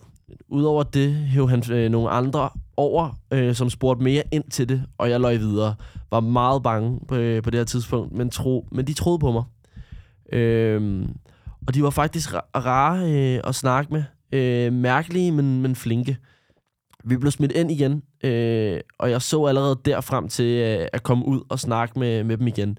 Udover 0.48 0.82
det 0.82 1.14
hæv 1.14 1.48
han 1.48 1.72
øh, 1.72 1.90
nogle 1.90 2.10
andre 2.10 2.50
over, 2.76 3.18
øh, 3.32 3.54
som 3.54 3.70
spurgte 3.70 4.04
mere 4.04 4.22
ind 4.32 4.44
til 4.50 4.68
det, 4.68 4.82
og 4.98 5.10
jeg 5.10 5.20
løj 5.20 5.36
videre. 5.36 5.74
Var 6.10 6.20
meget 6.20 6.62
bange 6.62 7.00
på, 7.08 7.14
øh, 7.14 7.42
på 7.42 7.50
det 7.50 7.60
her 7.60 7.64
tidspunkt, 7.64 8.12
men, 8.12 8.30
tro, 8.30 8.66
men 8.72 8.86
de 8.86 8.92
troede 8.92 9.18
på 9.18 9.32
mig. 9.32 9.44
Øh, 10.32 11.06
og 11.66 11.74
de 11.74 11.82
var 11.82 11.90
faktisk 11.90 12.34
rare 12.56 13.12
øh, 13.12 13.40
at 13.44 13.54
snakke 13.54 13.92
med. 13.92 14.04
Øh, 14.32 14.72
mærkelige, 14.72 15.32
men, 15.32 15.62
men 15.62 15.76
flinke. 15.76 16.16
Vi 17.04 17.16
blev 17.16 17.30
smidt 17.30 17.52
ind 17.52 17.70
igen, 17.70 18.02
øh, 18.24 18.80
og 18.98 19.10
jeg 19.10 19.22
så 19.22 19.44
allerede 19.44 19.80
der 19.84 20.00
frem 20.00 20.28
til 20.28 20.46
øh, 20.46 20.86
at 20.92 21.02
komme 21.02 21.26
ud 21.26 21.40
og 21.48 21.58
snakke 21.60 21.98
med, 21.98 22.24
med 22.24 22.36
dem 22.36 22.46
igen. 22.46 22.78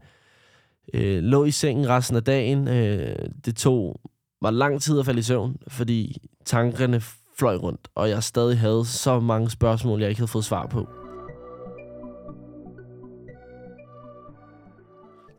Øh, 0.94 1.24
lå 1.24 1.46
i 1.46 1.52
sengen 1.52 1.90
resten 1.90 2.18
af 2.18 2.24
dagen. 2.24 2.68
Øh, 2.68 3.16
det 3.46 3.56
tog 3.56 4.02
var 4.42 4.52
lang 4.52 4.82
tid 4.82 5.00
at 5.00 5.06
falde 5.06 5.20
i 5.20 5.24
søvn, 5.24 5.58
fordi 5.68 6.18
tankerne 6.46 7.02
fløj 7.38 7.56
rundt, 7.56 7.88
og 7.96 8.10
jeg 8.10 8.24
stadig 8.24 8.60
havde 8.60 8.86
så 8.86 9.20
mange 9.20 9.50
spørgsmål, 9.50 10.00
jeg 10.00 10.10
ikke 10.10 10.20
havde 10.20 10.32
fået 10.32 10.46
svar 10.46 10.68
på. 10.68 10.88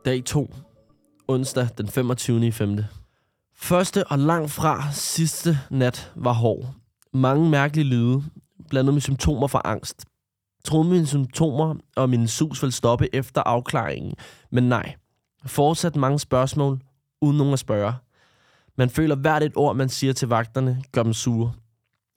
Dag 0.04 0.24
2. 0.24 0.54
Onsdag 1.28 1.68
den 1.78 1.88
25. 1.88 2.46
i 2.46 2.50
5. 2.50 2.78
Første 3.56 4.06
og 4.06 4.18
langt 4.18 4.50
fra 4.50 4.92
sidste 4.92 5.58
nat 5.70 6.12
var 6.16 6.32
hård. 6.32 6.74
Mange 7.12 7.50
mærkelige 7.50 7.84
lyde. 7.84 8.22
blandet 8.68 8.94
med 8.94 9.00
symptomer 9.00 9.46
for 9.46 9.66
angst. 9.66 10.06
Troede 10.64 10.88
mine 10.88 11.06
symptomer 11.06 11.74
og 11.96 12.10
min 12.10 12.28
sus 12.28 12.62
ville 12.62 12.72
stoppe 12.72 13.14
efter 13.14 13.42
afklaringen, 13.42 14.14
men 14.50 14.68
nej. 14.68 14.94
Fortsat 15.46 15.96
mange 15.96 16.18
spørgsmål, 16.18 16.80
uden 17.20 17.36
nogen 17.36 17.52
at 17.52 17.58
spørge. 17.58 17.94
Man 18.80 18.90
føler 18.90 19.16
hvert 19.16 19.42
et 19.42 19.52
ord, 19.56 19.76
man 19.76 19.88
siger 19.88 20.12
til 20.12 20.28
vagterne, 20.28 20.82
gør 20.92 21.02
dem 21.02 21.12
sure. 21.12 21.52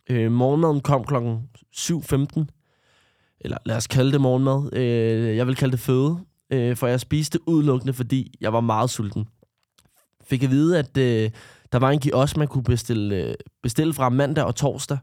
Øh, 0.09 0.31
morgenmaden 0.31 0.81
kom 0.81 1.03
klokken 1.03 1.49
7.15. 1.75 3.37
Eller 3.41 3.57
lad 3.65 3.75
os 3.77 3.87
kalde 3.87 4.11
det 4.11 4.21
morgenmad. 4.21 4.73
Øh, 4.73 5.37
jeg 5.37 5.47
vil 5.47 5.55
kalde 5.55 5.71
det 5.71 5.79
føde. 5.79 6.19
Øh, 6.49 6.77
for 6.77 6.87
jeg 6.87 6.99
spiste 6.99 7.47
udelukkende, 7.47 7.93
fordi 7.93 8.33
jeg 8.41 8.53
var 8.53 8.61
meget 8.61 8.89
sulten. 8.89 9.25
Fik 10.23 10.43
at 10.43 10.49
vide, 10.49 10.79
at 10.79 10.97
øh, 10.97 11.31
der 11.71 11.79
var 11.79 11.91
en 11.91 11.99
kiosk, 11.99 12.37
man 12.37 12.47
kunne 12.47 12.63
bestille, 12.63 13.15
øh, 13.15 13.35
bestille 13.63 13.93
fra 13.93 14.09
mandag 14.09 14.43
og 14.43 14.55
torsdag. 14.55 14.97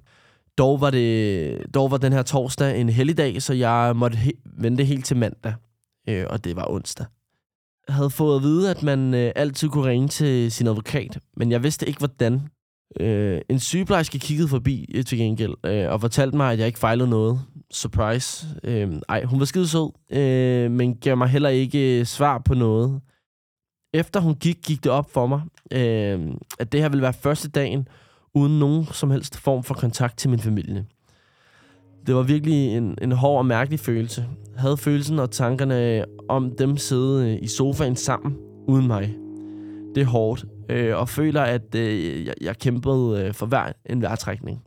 Dog 0.58 0.80
var, 0.80 0.90
det, 0.90 1.74
dog 1.74 1.90
var 1.90 1.96
den 1.96 2.12
her 2.12 2.22
torsdag 2.22 2.80
en 2.80 2.88
helligdag, 2.88 3.42
så 3.42 3.54
jeg 3.54 3.92
måtte 3.96 4.18
he- 4.18 4.42
vente 4.44 4.84
helt 4.84 5.04
til 5.04 5.16
mandag. 5.16 5.54
Øh, 6.08 6.26
og 6.30 6.44
det 6.44 6.56
var 6.56 6.70
onsdag. 6.70 7.06
Havde 7.90 8.10
fået 8.10 8.36
at 8.36 8.42
vide, 8.42 8.70
at 8.70 8.82
man 8.82 9.14
øh, 9.14 9.32
altid 9.36 9.68
kunne 9.68 9.86
ringe 9.86 10.08
til 10.08 10.52
sin 10.52 10.66
advokat, 10.66 11.18
men 11.36 11.52
jeg 11.52 11.62
vidste 11.62 11.86
ikke, 11.88 11.98
hvordan. 11.98 12.40
Øh, 13.00 13.40
en 13.48 13.60
sygeplejerske 13.60 14.18
kiggede 14.18 14.48
forbi 14.48 14.92
øh, 14.94 15.04
til 15.04 15.18
gengæld, 15.18 15.54
øh, 15.66 15.92
og 15.92 16.00
fortalte 16.00 16.36
mig, 16.36 16.52
at 16.52 16.58
jeg 16.58 16.66
ikke 16.66 16.78
fejlede 16.78 17.08
noget. 17.08 17.40
Surprise. 17.70 18.46
Øh, 18.64 18.92
ej, 19.08 19.24
hun 19.24 19.38
var 19.38 19.44
skide 19.44 19.68
sød, 19.68 19.90
øh, 20.12 20.70
men 20.70 20.96
gav 20.96 21.16
mig 21.16 21.28
heller 21.28 21.48
ikke 21.48 22.00
øh, 22.00 22.06
svar 22.06 22.38
på 22.38 22.54
noget. 22.54 23.00
Efter 23.94 24.20
hun 24.20 24.34
gik, 24.34 24.58
gik 24.66 24.84
det 24.84 24.92
op 24.92 25.10
for 25.10 25.26
mig, 25.26 25.40
øh, 25.72 26.34
at 26.58 26.72
det 26.72 26.80
her 26.80 26.88
ville 26.88 27.02
være 27.02 27.12
første 27.12 27.48
dagen, 27.48 27.88
uden 28.34 28.58
nogen 28.58 28.86
som 28.86 29.10
helst 29.10 29.36
form 29.36 29.62
for 29.62 29.74
kontakt 29.74 30.18
til 30.18 30.30
min 30.30 30.38
familie. 30.38 30.86
Det 32.06 32.14
var 32.14 32.22
virkelig 32.22 32.76
en, 32.76 32.98
en 33.02 33.12
hård 33.12 33.38
og 33.38 33.46
mærkelig 33.46 33.80
følelse. 33.80 34.26
Jeg 34.54 34.60
havde 34.60 34.76
følelsen 34.76 35.18
og 35.18 35.30
tankerne 35.30 36.04
om 36.28 36.56
dem 36.58 36.76
sidde 36.76 37.30
øh, 37.30 37.42
i 37.42 37.46
sofaen 37.46 37.96
sammen, 37.96 38.36
uden 38.68 38.86
mig. 38.86 39.16
Det 39.94 40.00
er 40.00 40.06
hårdt, 40.06 40.44
øh, 40.68 40.96
og 40.96 41.08
føler, 41.08 41.42
at 41.42 41.74
øh, 41.74 42.26
jeg, 42.26 42.34
jeg 42.40 42.58
kæmpede 42.58 43.24
øh, 43.24 43.34
for 43.34 43.46
hver 43.46 43.72
en 43.86 44.02
værtrækning. 44.02 44.62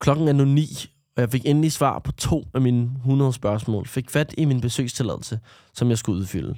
Klokken 0.00 0.28
er 0.28 0.32
nu 0.32 0.44
ni, 0.44 0.68
og 1.16 1.20
jeg 1.20 1.30
fik 1.30 1.42
endelig 1.46 1.72
svar 1.72 1.98
på 1.98 2.12
to 2.12 2.44
af 2.54 2.60
mine 2.60 2.90
100 2.96 3.32
spørgsmål. 3.32 3.86
Fik 3.86 4.10
fat 4.10 4.34
i 4.38 4.44
min 4.44 4.60
besøgstilladelse, 4.60 5.40
som 5.74 5.88
jeg 5.90 5.98
skulle 5.98 6.18
udfylde. 6.18 6.54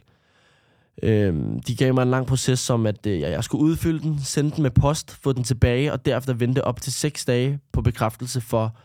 Øh, 1.02 1.34
de 1.66 1.76
gav 1.76 1.94
mig 1.94 2.02
en 2.02 2.10
lang 2.10 2.26
proces, 2.26 2.60
som 2.60 2.86
at 2.86 3.06
øh, 3.06 3.20
jeg 3.20 3.44
skulle 3.44 3.64
udfylde 3.64 4.00
den, 4.00 4.20
sende 4.20 4.50
den 4.50 4.62
med 4.62 4.70
post, 4.70 5.10
få 5.22 5.32
den 5.32 5.44
tilbage, 5.44 5.92
og 5.92 6.06
derefter 6.06 6.32
vente 6.34 6.64
op 6.64 6.80
til 6.80 6.92
6 6.92 7.24
dage 7.24 7.60
på 7.72 7.82
bekræftelse 7.82 8.40
for, 8.40 8.76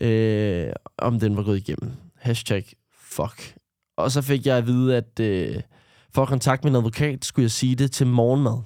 øh, 0.00 0.72
om 0.98 1.20
den 1.20 1.36
var 1.36 1.42
gået 1.42 1.56
igennem. 1.56 1.92
Hashtag 2.16 2.64
fuck. 2.98 3.54
Og 3.96 4.10
så 4.10 4.22
fik 4.22 4.46
jeg 4.46 4.56
at 4.56 4.66
vide, 4.66 4.96
at 4.96 5.20
øh, 5.20 5.60
for 6.14 6.22
at 6.22 6.28
kontakte 6.28 6.66
min 6.66 6.76
advokat, 6.76 7.24
skulle 7.24 7.44
jeg 7.44 7.50
sige 7.50 7.74
det 7.74 7.92
til 7.92 8.06
morgenmad. 8.06 8.58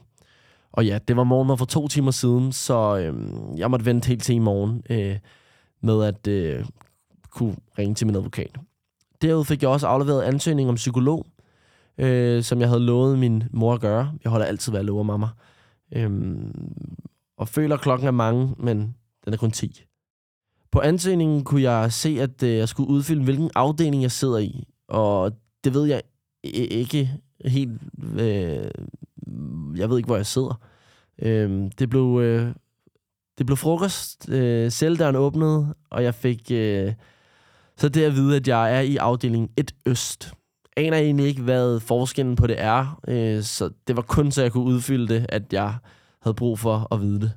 Og 0.73 0.87
ja, 0.87 0.99
det 1.09 1.17
var 1.17 1.25
morgenmad 1.25 1.57
for 1.59 1.65
to 1.65 1.89
timer 1.89 2.11
siden, 2.11 2.53
så 2.53 2.99
øh, 2.99 3.15
jeg 3.59 3.71
måtte 3.71 3.87
vente 3.87 4.09
helt 4.09 4.23
til 4.23 4.35
i 4.35 4.39
morgen 4.39 4.83
øh, 4.91 5.17
med 5.81 6.05
at 6.05 6.27
øh, 6.27 6.65
kunne 7.31 7.57
ringe 7.79 7.95
til 7.95 8.07
min 8.07 8.17
advokat. 8.17 8.59
Derud 9.23 9.45
fik 9.45 9.63
jeg 9.63 9.71
også 9.71 9.87
afleveret 9.87 10.23
ansøgning 10.23 10.69
om 10.69 10.75
psykolog, 10.75 11.27
øh, 11.99 12.43
som 12.43 12.61
jeg 12.61 12.69
havde 12.69 12.85
lovet 12.85 13.19
min 13.19 13.45
mor 13.51 13.75
at 13.75 13.81
gøre. 13.81 14.13
Jeg 14.25 14.31
holder 14.31 14.47
altid, 14.47 14.73
hvad 14.73 14.81
jeg 14.81 14.87
lover 14.87 15.03
mamma. 15.03 15.27
Øhm, 15.93 16.73
og 17.37 17.49
føler, 17.49 17.75
at 17.75 17.81
klokken 17.81 18.07
er 18.07 18.13
mange, 18.13 18.55
men 18.59 18.95
den 19.25 19.33
er 19.33 19.37
kun 19.37 19.51
10. 19.51 19.88
På 20.73 20.81
ansøgningen 20.81 21.45
kunne 21.45 21.63
jeg 21.63 21.93
se, 21.93 22.19
at 22.21 22.43
øh, 22.43 22.57
jeg 22.57 22.69
skulle 22.69 22.91
udfylde, 22.91 23.25
hvilken 23.25 23.51
afdeling 23.55 24.03
jeg 24.03 24.13
sidder 24.13 24.39
i. 24.39 24.65
Og 24.89 25.33
det 25.65 25.75
ved 25.75 25.85
jeg 25.85 26.03
ikke 26.45 27.11
helt... 27.45 27.81
Øh, 28.19 28.71
jeg 29.77 29.91
ved 29.91 29.97
ikke, 29.97 30.07
hvor 30.07 30.17
jeg 30.17 30.27
sidder. 30.27 30.61
Øh, 31.23 31.71
det 31.79 31.91
blev... 31.91 32.21
Øh, 32.23 32.55
det 33.39 33.47
blev 33.47 33.57
frokost. 33.57 34.29
Øh, 34.29 34.71
celledøren 34.71 35.17
åbnede, 35.17 35.75
og 35.91 36.05
jeg 36.05 36.15
fik... 36.15 36.51
Øh, 36.51 36.93
så 37.77 37.89
det 37.89 38.05
at 38.05 38.15
vide, 38.15 38.37
at 38.37 38.49
jeg 38.49 38.77
er 38.77 38.81
i 38.81 38.97
afdeling 38.97 39.51
1 39.57 39.75
Øst 39.87 40.33
aner 40.79 40.97
egentlig 40.97 41.27
ikke, 41.27 41.43
hvad 41.43 41.81
forskellen 41.81 42.37
på 42.37 42.47
det 42.47 42.61
er, 42.61 43.01
øh, 43.09 43.43
så 43.43 43.71
det 43.87 43.97
var 43.97 44.03
kun, 44.03 44.31
så 44.31 44.43
jeg 44.43 44.53
kunne 44.53 44.65
udfylde 44.65 45.15
det, 45.15 45.27
at 45.29 45.53
jeg 45.53 45.75
havde 46.23 46.35
brug 46.35 46.59
for 46.59 46.95
at 46.95 47.01
vide 47.01 47.21
det. 47.21 47.33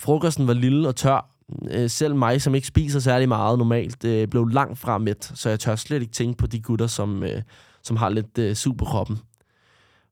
Frokosten 0.00 0.46
var 0.46 0.54
lille 0.54 0.88
og 0.88 0.96
tør. 0.96 1.33
Øh, 1.70 1.90
selv 1.90 2.14
mig, 2.14 2.42
som 2.42 2.54
ikke 2.54 2.66
spiser 2.66 3.00
særlig 3.00 3.28
meget 3.28 3.58
normalt, 3.58 4.04
øh, 4.04 4.28
blev 4.28 4.46
langt 4.46 4.78
fra 4.78 4.98
mæt, 4.98 5.32
så 5.34 5.48
jeg 5.48 5.60
tør 5.60 5.76
slet 5.76 6.02
ikke 6.02 6.12
tænke 6.12 6.36
på 6.38 6.46
de 6.46 6.60
gutter, 6.60 6.86
som, 6.86 7.22
øh, 7.22 7.42
som 7.82 7.96
har 7.96 8.08
lidt 8.08 8.38
øh, 8.38 8.54
superkroppen. 8.54 9.18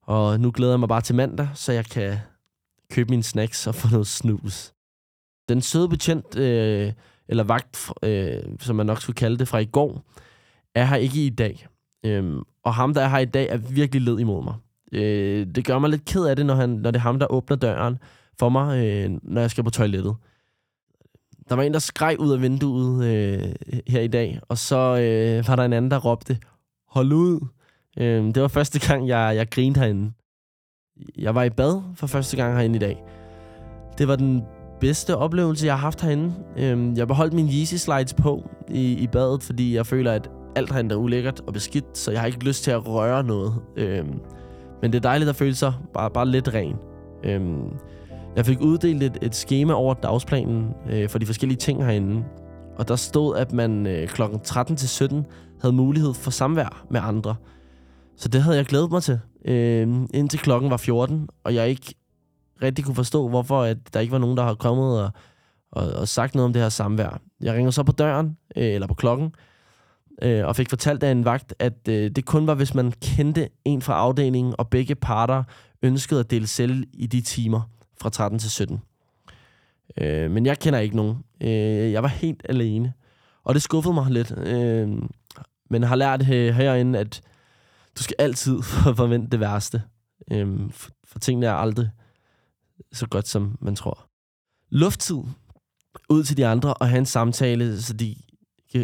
Og 0.03 0.41
nu 0.41 0.51
glæder 0.55 0.73
jeg 0.73 0.81
mig 0.81 0.89
bare 0.89 1.01
til 1.01 1.15
mandag, 1.15 1.49
så 1.55 1.73
jeg 1.73 1.85
kan 1.85 2.19
købe 2.91 3.11
mine 3.11 3.23
snacks 3.23 3.67
og 3.67 3.75
få 3.75 3.89
noget 3.91 4.07
snus. 4.07 4.73
Den 5.49 5.61
søde 5.61 5.89
betjent, 5.89 6.37
øh, 6.37 6.93
eller 7.29 7.45
vagt, 7.45 7.91
øh, 8.03 8.43
som 8.61 8.77
man 8.77 8.87
nok 8.87 9.01
skulle 9.01 9.15
kalde 9.15 9.39
det, 9.39 9.49
fra 9.49 9.59
i 9.59 9.65
går, 9.65 10.05
er 10.75 10.85
her 10.85 10.97
ikke 10.97 11.27
i 11.27 11.31
dag. 11.31 11.67
Øhm, 12.05 12.43
og 12.65 12.75
ham, 12.75 12.95
der 12.95 13.01
er 13.01 13.09
her 13.09 13.19
i 13.19 13.25
dag, 13.25 13.49
er 13.49 13.57
virkelig 13.57 14.03
led 14.03 14.19
imod 14.19 14.45
mig. 14.45 14.55
Øh, 14.93 15.47
det 15.55 15.65
gør 15.65 15.79
mig 15.79 15.91
lidt 15.91 16.05
ked 16.05 16.25
af 16.25 16.37
det, 16.37 16.47
når, 16.47 16.55
han, 16.55 16.71
når 16.71 16.91
det 16.91 16.99
er 16.99 17.03
ham, 17.03 17.19
der 17.19 17.33
åbner 17.33 17.57
døren 17.57 17.99
for 18.39 18.49
mig, 18.49 18.87
øh, 18.87 19.11
når 19.23 19.41
jeg 19.41 19.51
skal 19.51 19.65
på 19.65 19.71
toilettet. 19.71 20.17
Der 21.49 21.55
var 21.55 21.63
en, 21.63 21.73
der 21.73 21.79
skreg 21.79 22.21
ud 22.21 22.33
af 22.33 22.43
vinduet 22.43 23.05
øh, 23.05 23.53
her 23.87 24.01
i 24.01 24.09
dag, 24.09 24.41
og 24.49 24.59
så 24.59 24.77
øh, 24.77 25.49
var 25.49 25.57
der 25.57 25.65
en 25.65 25.73
anden, 25.73 25.91
der 25.91 25.99
råbte, 25.99 26.39
hold 26.89 27.13
ud. 27.13 27.47
Øh, 27.99 28.25
det 28.25 28.43
var 28.43 28.49
første 28.49 28.87
gang, 28.89 29.09
jeg, 29.09 29.33
jeg 29.37 29.51
grinede 29.51 29.81
herinde. 29.81 30.13
Jeg 31.19 31.35
var 31.35 31.43
i 31.43 31.51
bad 31.51 31.83
for 31.95 32.07
første 32.07 32.37
gang 32.37 32.57
herinde 32.57 32.77
i 32.77 32.79
dag. 32.79 33.03
Det 33.99 34.09
var 34.09 34.17
den 34.17 34.43
bedste 34.81 35.17
oplevelse, 35.17 35.67
jeg 35.67 35.75
har 35.75 35.81
haft 35.81 36.01
herinde. 36.01 36.35
Øh, 36.57 36.99
jeg 36.99 37.07
beholdt 37.07 37.33
min 37.33 37.49
Yeezy 37.49 37.75
slides 37.75 38.15
på 38.15 38.51
i, 38.69 38.93
i 38.93 39.07
badet, 39.07 39.43
fordi 39.43 39.75
jeg 39.75 39.87
føler, 39.87 40.13
at 40.13 40.31
alt 40.57 40.73
herinde 40.73 40.95
er 40.95 40.99
ulækkert 40.99 41.41
og 41.41 41.53
beskidt, 41.53 41.99
så 41.99 42.11
jeg 42.11 42.21
har 42.21 42.27
ikke 42.27 42.45
lyst 42.45 42.65
til 42.65 42.71
at 42.71 42.87
røre 42.87 43.25
noget. 43.25 43.55
Øhm, 43.77 44.21
men 44.83 44.93
det 44.93 44.99
er 44.99 45.09
dejligt 45.09 45.31
at 45.31 45.37
føle 45.37 45.55
sig 45.55 45.73
bare, 45.95 46.11
bare 46.11 46.29
lidt 46.29 46.55
ren. 46.55 46.77
Øhm, 47.25 47.69
jeg 48.37 48.47
fik 48.47 48.61
uddelt 48.61 49.03
et, 49.03 49.19
et 49.23 49.35
schema 49.35 49.73
over 49.73 49.95
dagsplanen 49.95 50.75
øh, 50.91 51.09
for 51.09 51.19
de 51.19 51.27
forskellige 51.27 51.59
ting 51.59 51.85
herinde. 51.85 52.25
Og 52.77 52.89
der 52.89 52.97
stod, 52.97 53.37
at 53.37 53.53
man 53.53 53.87
øh, 53.87 54.09
kl. 54.09 54.23
13 54.45 54.77
til 54.77 54.89
17 54.89 55.27
havde 55.61 55.75
mulighed 55.75 56.15
for 56.15 56.31
samvær 56.31 56.85
med 56.91 57.01
andre. 57.05 57.37
Så 58.17 58.29
det 58.29 58.43
havde 58.43 58.57
jeg 58.57 58.67
glædet 58.67 58.91
mig 58.91 59.03
til, 59.03 59.21
øh, 59.45 59.89
indtil 60.15 60.39
klokken 60.39 60.71
var 60.71 60.77
14, 60.77 61.29
og 61.45 61.55
jeg 61.55 61.69
ikke 61.69 61.95
rigtig 62.63 62.85
kunne 62.85 62.95
forstå, 62.95 63.29
hvorfor 63.29 63.63
at 63.63 63.77
der 63.95 64.01
ikke 64.01 64.13
var 64.13 64.19
nogen, 64.19 64.37
der 64.37 64.43
havde 64.43 64.57
kommet 64.57 65.03
og, 65.03 65.11
og, 65.73 65.93
og 65.93 66.09
sagt 66.09 66.35
noget 66.35 66.45
om 66.45 66.53
det 66.53 66.63
her 66.63 66.69
samvær. 66.69 67.21
Jeg 67.41 67.55
ringer 67.55 67.71
så 67.71 67.83
på 67.83 67.93
døren, 67.93 68.37
øh, 68.57 68.65
eller 68.65 68.87
på 68.87 68.95
klokken, 68.95 69.35
øh, 70.23 70.47
og 70.47 70.57
fik 70.57 70.69
fortalt 70.69 71.03
af 71.03 71.11
en 71.11 71.25
vagt, 71.25 71.55
at 71.59 71.89
øh, 71.89 72.11
det 72.11 72.25
kun 72.25 72.47
var, 72.47 72.55
hvis 72.55 72.75
man 72.75 72.93
kendte 73.03 73.49
en 73.65 73.83
fra 73.83 73.95
afdelingen, 73.95 74.55
og 74.59 74.69
begge 74.69 74.95
parter 74.95 75.43
ønskede 75.83 76.21
at 76.21 76.31
dele 76.31 76.47
selv 76.47 76.85
i 76.93 77.07
de 77.07 77.21
timer 77.21 77.61
fra 78.03 78.11
13 78.11 78.39
til 78.39 78.51
17. 78.51 78.81
Øh, 80.01 80.31
men 80.31 80.47
jeg 80.47 80.59
kender 80.59 80.79
ikke 80.79 80.97
nogen. 80.97 81.19
Øh, 81.41 81.93
jeg 81.93 82.03
var 82.03 82.09
helt 82.09 82.43
alene. 82.49 82.93
Og 83.45 83.55
det 83.55 83.63
skuffede 83.63 83.95
mig 83.95 84.11
lidt. 84.11 84.39
Øh, 84.39 84.89
men 85.71 85.83
har 85.83 85.97
lært 85.97 86.21
øh, 86.21 86.55
herinde, 86.55 86.99
at 86.99 87.23
du 87.99 88.03
skal 88.03 88.17
altid 88.19 88.63
forvente 88.97 89.31
det 89.31 89.41
værste. 89.41 89.83
Øh, 90.31 90.71
for, 90.71 90.91
for 91.05 91.19
tingene 91.19 91.47
er 91.47 91.53
aldrig 91.53 91.91
så 92.93 93.07
godt, 93.07 93.29
som 93.29 93.59
man 93.61 93.77
tror. 93.77 94.07
Lufttid 94.71 95.17
ud 96.09 96.25
til 96.25 96.37
de 96.37 96.47
andre 96.47 96.75
og 96.75 96.89
have 96.89 96.99
en 96.99 97.07
samtale, 97.07 97.83
så 97.83 97.93
de 97.93 98.17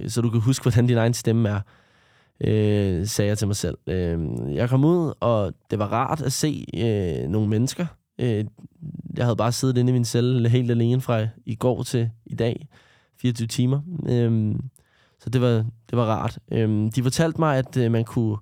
så 0.08 0.20
du 0.20 0.30
kan 0.30 0.40
huske, 0.40 0.62
hvordan 0.62 0.86
din 0.86 0.96
egen 0.96 1.14
stemme 1.14 1.48
er, 1.48 1.60
øh, 2.40 3.06
sagde 3.06 3.28
jeg 3.28 3.38
til 3.38 3.46
mig 3.46 3.56
selv. 3.56 3.78
Øh, 3.86 4.18
jeg 4.54 4.68
kom 4.68 4.84
ud, 4.84 5.12
og 5.20 5.52
det 5.70 5.78
var 5.78 5.86
rart 5.86 6.22
at 6.22 6.32
se 6.32 6.66
øh, 6.74 7.30
nogle 7.30 7.48
mennesker. 7.48 7.86
Øh, 8.20 8.44
jeg 9.16 9.24
havde 9.24 9.36
bare 9.36 9.52
siddet 9.52 9.78
inde 9.78 9.90
i 9.90 9.92
min 9.92 10.04
celle 10.04 10.48
helt 10.48 10.70
alene 10.70 11.00
fra 11.00 11.26
i 11.46 11.54
går 11.54 11.82
til 11.82 12.10
i 12.26 12.34
dag, 12.34 12.68
24 13.20 13.48
timer. 13.48 13.80
Øhm, 14.08 14.60
så 15.20 15.30
det 15.30 15.40
var, 15.40 15.48
det 15.90 15.98
var 15.98 16.04
rart. 16.04 16.38
Øhm, 16.52 16.92
de 16.92 17.02
fortalte 17.02 17.40
mig, 17.40 17.58
at 17.58 17.76
øh, 17.76 17.92
man 17.92 18.04
kunne 18.04 18.36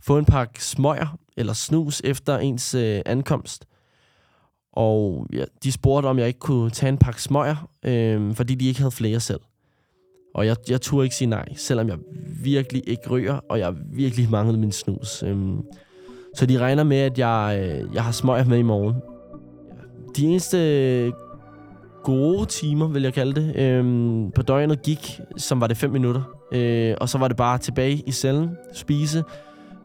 få 0.00 0.18
en 0.18 0.24
pakke 0.24 0.64
smøger 0.64 1.18
eller 1.36 1.52
snus 1.52 2.00
efter 2.04 2.38
ens 2.38 2.74
øh, 2.74 3.00
ankomst. 3.06 3.66
Og 4.72 5.26
ja, 5.32 5.44
de 5.64 5.72
spurgte, 5.72 6.06
om 6.06 6.18
jeg 6.18 6.26
ikke 6.26 6.38
kunne 6.38 6.70
tage 6.70 6.88
en 6.88 6.98
pakke 6.98 7.22
smøger, 7.22 7.68
øh, 7.82 8.34
fordi 8.34 8.54
de 8.54 8.66
ikke 8.66 8.80
havde 8.80 8.90
flere 8.90 9.20
selv. 9.20 9.40
Og 10.34 10.46
jeg, 10.46 10.56
jeg 10.68 10.80
turde 10.80 11.04
ikke 11.04 11.16
sige 11.16 11.28
nej, 11.28 11.54
selvom 11.56 11.88
jeg 11.88 11.98
virkelig 12.42 12.82
ikke 12.86 13.10
ryger, 13.10 13.40
og 13.48 13.58
jeg 13.58 13.74
virkelig 13.92 14.30
manglede 14.36 14.58
min 14.58 14.72
snus. 14.72 15.22
Øhm, 15.22 15.62
så 16.34 16.46
de 16.46 16.58
regner 16.58 16.84
med, 16.84 16.96
at 16.96 17.18
jeg, 17.18 17.58
øh, 17.62 17.94
jeg 17.94 18.04
har 18.04 18.12
smøger 18.12 18.44
med 18.44 18.58
i 18.58 18.62
morgen. 18.62 19.13
De 20.16 20.26
eneste 20.26 21.12
gode 22.02 22.46
timer, 22.46 22.88
vil 22.88 23.02
jeg 23.02 23.14
kalde 23.14 23.40
det, 23.40 23.56
øhm, 23.56 24.30
på 24.30 24.42
døgnet 24.42 24.82
gik, 24.82 25.20
som 25.36 25.60
var 25.60 25.66
det 25.66 25.76
5 25.76 25.90
minutter. 25.90 26.22
Øh, 26.52 26.94
og 27.00 27.08
så 27.08 27.18
var 27.18 27.28
det 27.28 27.36
bare 27.36 27.58
tilbage 27.58 28.02
i 28.06 28.12
cellen, 28.12 28.56
spise, 28.74 29.24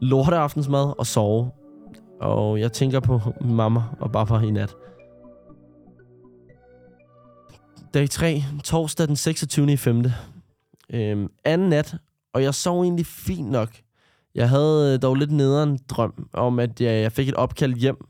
lorteaftensmad 0.00 0.98
og 0.98 1.06
sove. 1.06 1.50
Og 2.20 2.60
jeg 2.60 2.72
tænker 2.72 3.00
på 3.00 3.20
mamma 3.40 3.82
og 4.00 4.12
papa 4.12 4.38
i 4.38 4.50
nat. 4.50 4.76
Dag 7.94 8.10
3, 8.10 8.42
torsdag 8.64 9.08
den 9.08 9.16
26. 9.16 9.72
i 9.72 9.76
5. 9.76 10.04
Øhm, 10.92 11.28
anden 11.44 11.68
nat, 11.68 11.96
og 12.34 12.42
jeg 12.42 12.54
sov 12.54 12.82
egentlig 12.82 13.06
fint 13.06 13.50
nok. 13.50 13.68
Jeg 14.34 14.48
havde 14.48 14.98
dog 14.98 15.14
lidt 15.14 15.30
nederen 15.30 15.78
drøm 15.88 16.28
om, 16.32 16.58
at 16.58 16.80
jeg, 16.80 17.02
jeg 17.02 17.12
fik 17.12 17.28
et 17.28 17.34
opkald 17.34 17.74
hjem, 17.74 18.06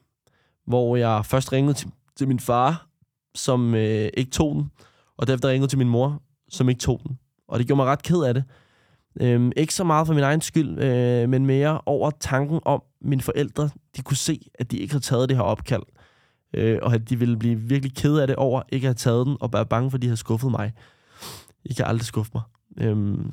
hvor 0.66 0.96
jeg 0.96 1.26
først 1.26 1.52
ringede 1.52 1.74
til, 1.74 1.90
til 2.20 2.28
min 2.28 2.40
far, 2.40 2.86
som 3.34 3.74
øh, 3.74 4.08
ikke 4.16 4.30
tog 4.30 4.54
den, 4.54 4.70
og 5.18 5.26
derefter 5.26 5.48
ringede 5.48 5.70
til 5.70 5.78
min 5.78 5.88
mor, 5.88 6.22
som 6.48 6.68
ikke 6.68 6.78
tog 6.78 7.00
den. 7.06 7.18
Og 7.48 7.58
det 7.58 7.66
gjorde 7.66 7.76
mig 7.76 7.86
ret 7.86 8.02
ked 8.02 8.22
af 8.22 8.34
det. 8.34 8.44
Øhm, 9.20 9.52
ikke 9.56 9.74
så 9.74 9.84
meget 9.84 10.06
for 10.06 10.14
min 10.14 10.24
egen 10.24 10.40
skyld, 10.40 10.78
øh, 10.78 11.28
men 11.28 11.46
mere 11.46 11.80
over 11.86 12.10
tanken 12.10 12.60
om, 12.64 12.82
at 13.00 13.08
mine 13.08 13.22
forældre 13.22 13.70
de 13.96 14.02
kunne 14.02 14.16
se, 14.16 14.40
at 14.54 14.70
de 14.70 14.78
ikke 14.78 14.92
havde 14.92 15.04
taget 15.04 15.28
det 15.28 15.36
her 15.36 15.44
opkald. 15.44 15.82
Øh, 16.54 16.78
og 16.82 16.94
at 16.94 17.10
de 17.10 17.18
ville 17.18 17.36
blive 17.36 17.56
virkelig 17.56 17.94
ked 17.94 18.18
af 18.18 18.26
det 18.26 18.36
over 18.36 18.62
ikke 18.68 18.84
at 18.84 18.88
have 18.88 18.94
taget 18.94 19.26
den, 19.26 19.36
og 19.40 19.52
være 19.52 19.66
bange 19.66 19.90
for, 19.90 19.98
at 19.98 20.02
de 20.02 20.06
havde 20.06 20.16
skuffet 20.16 20.50
mig. 20.50 20.72
I 21.64 21.72
kan 21.72 21.86
aldrig 21.86 22.06
skuffe 22.06 22.32
mig. 22.34 22.42
Øhm, 22.80 23.32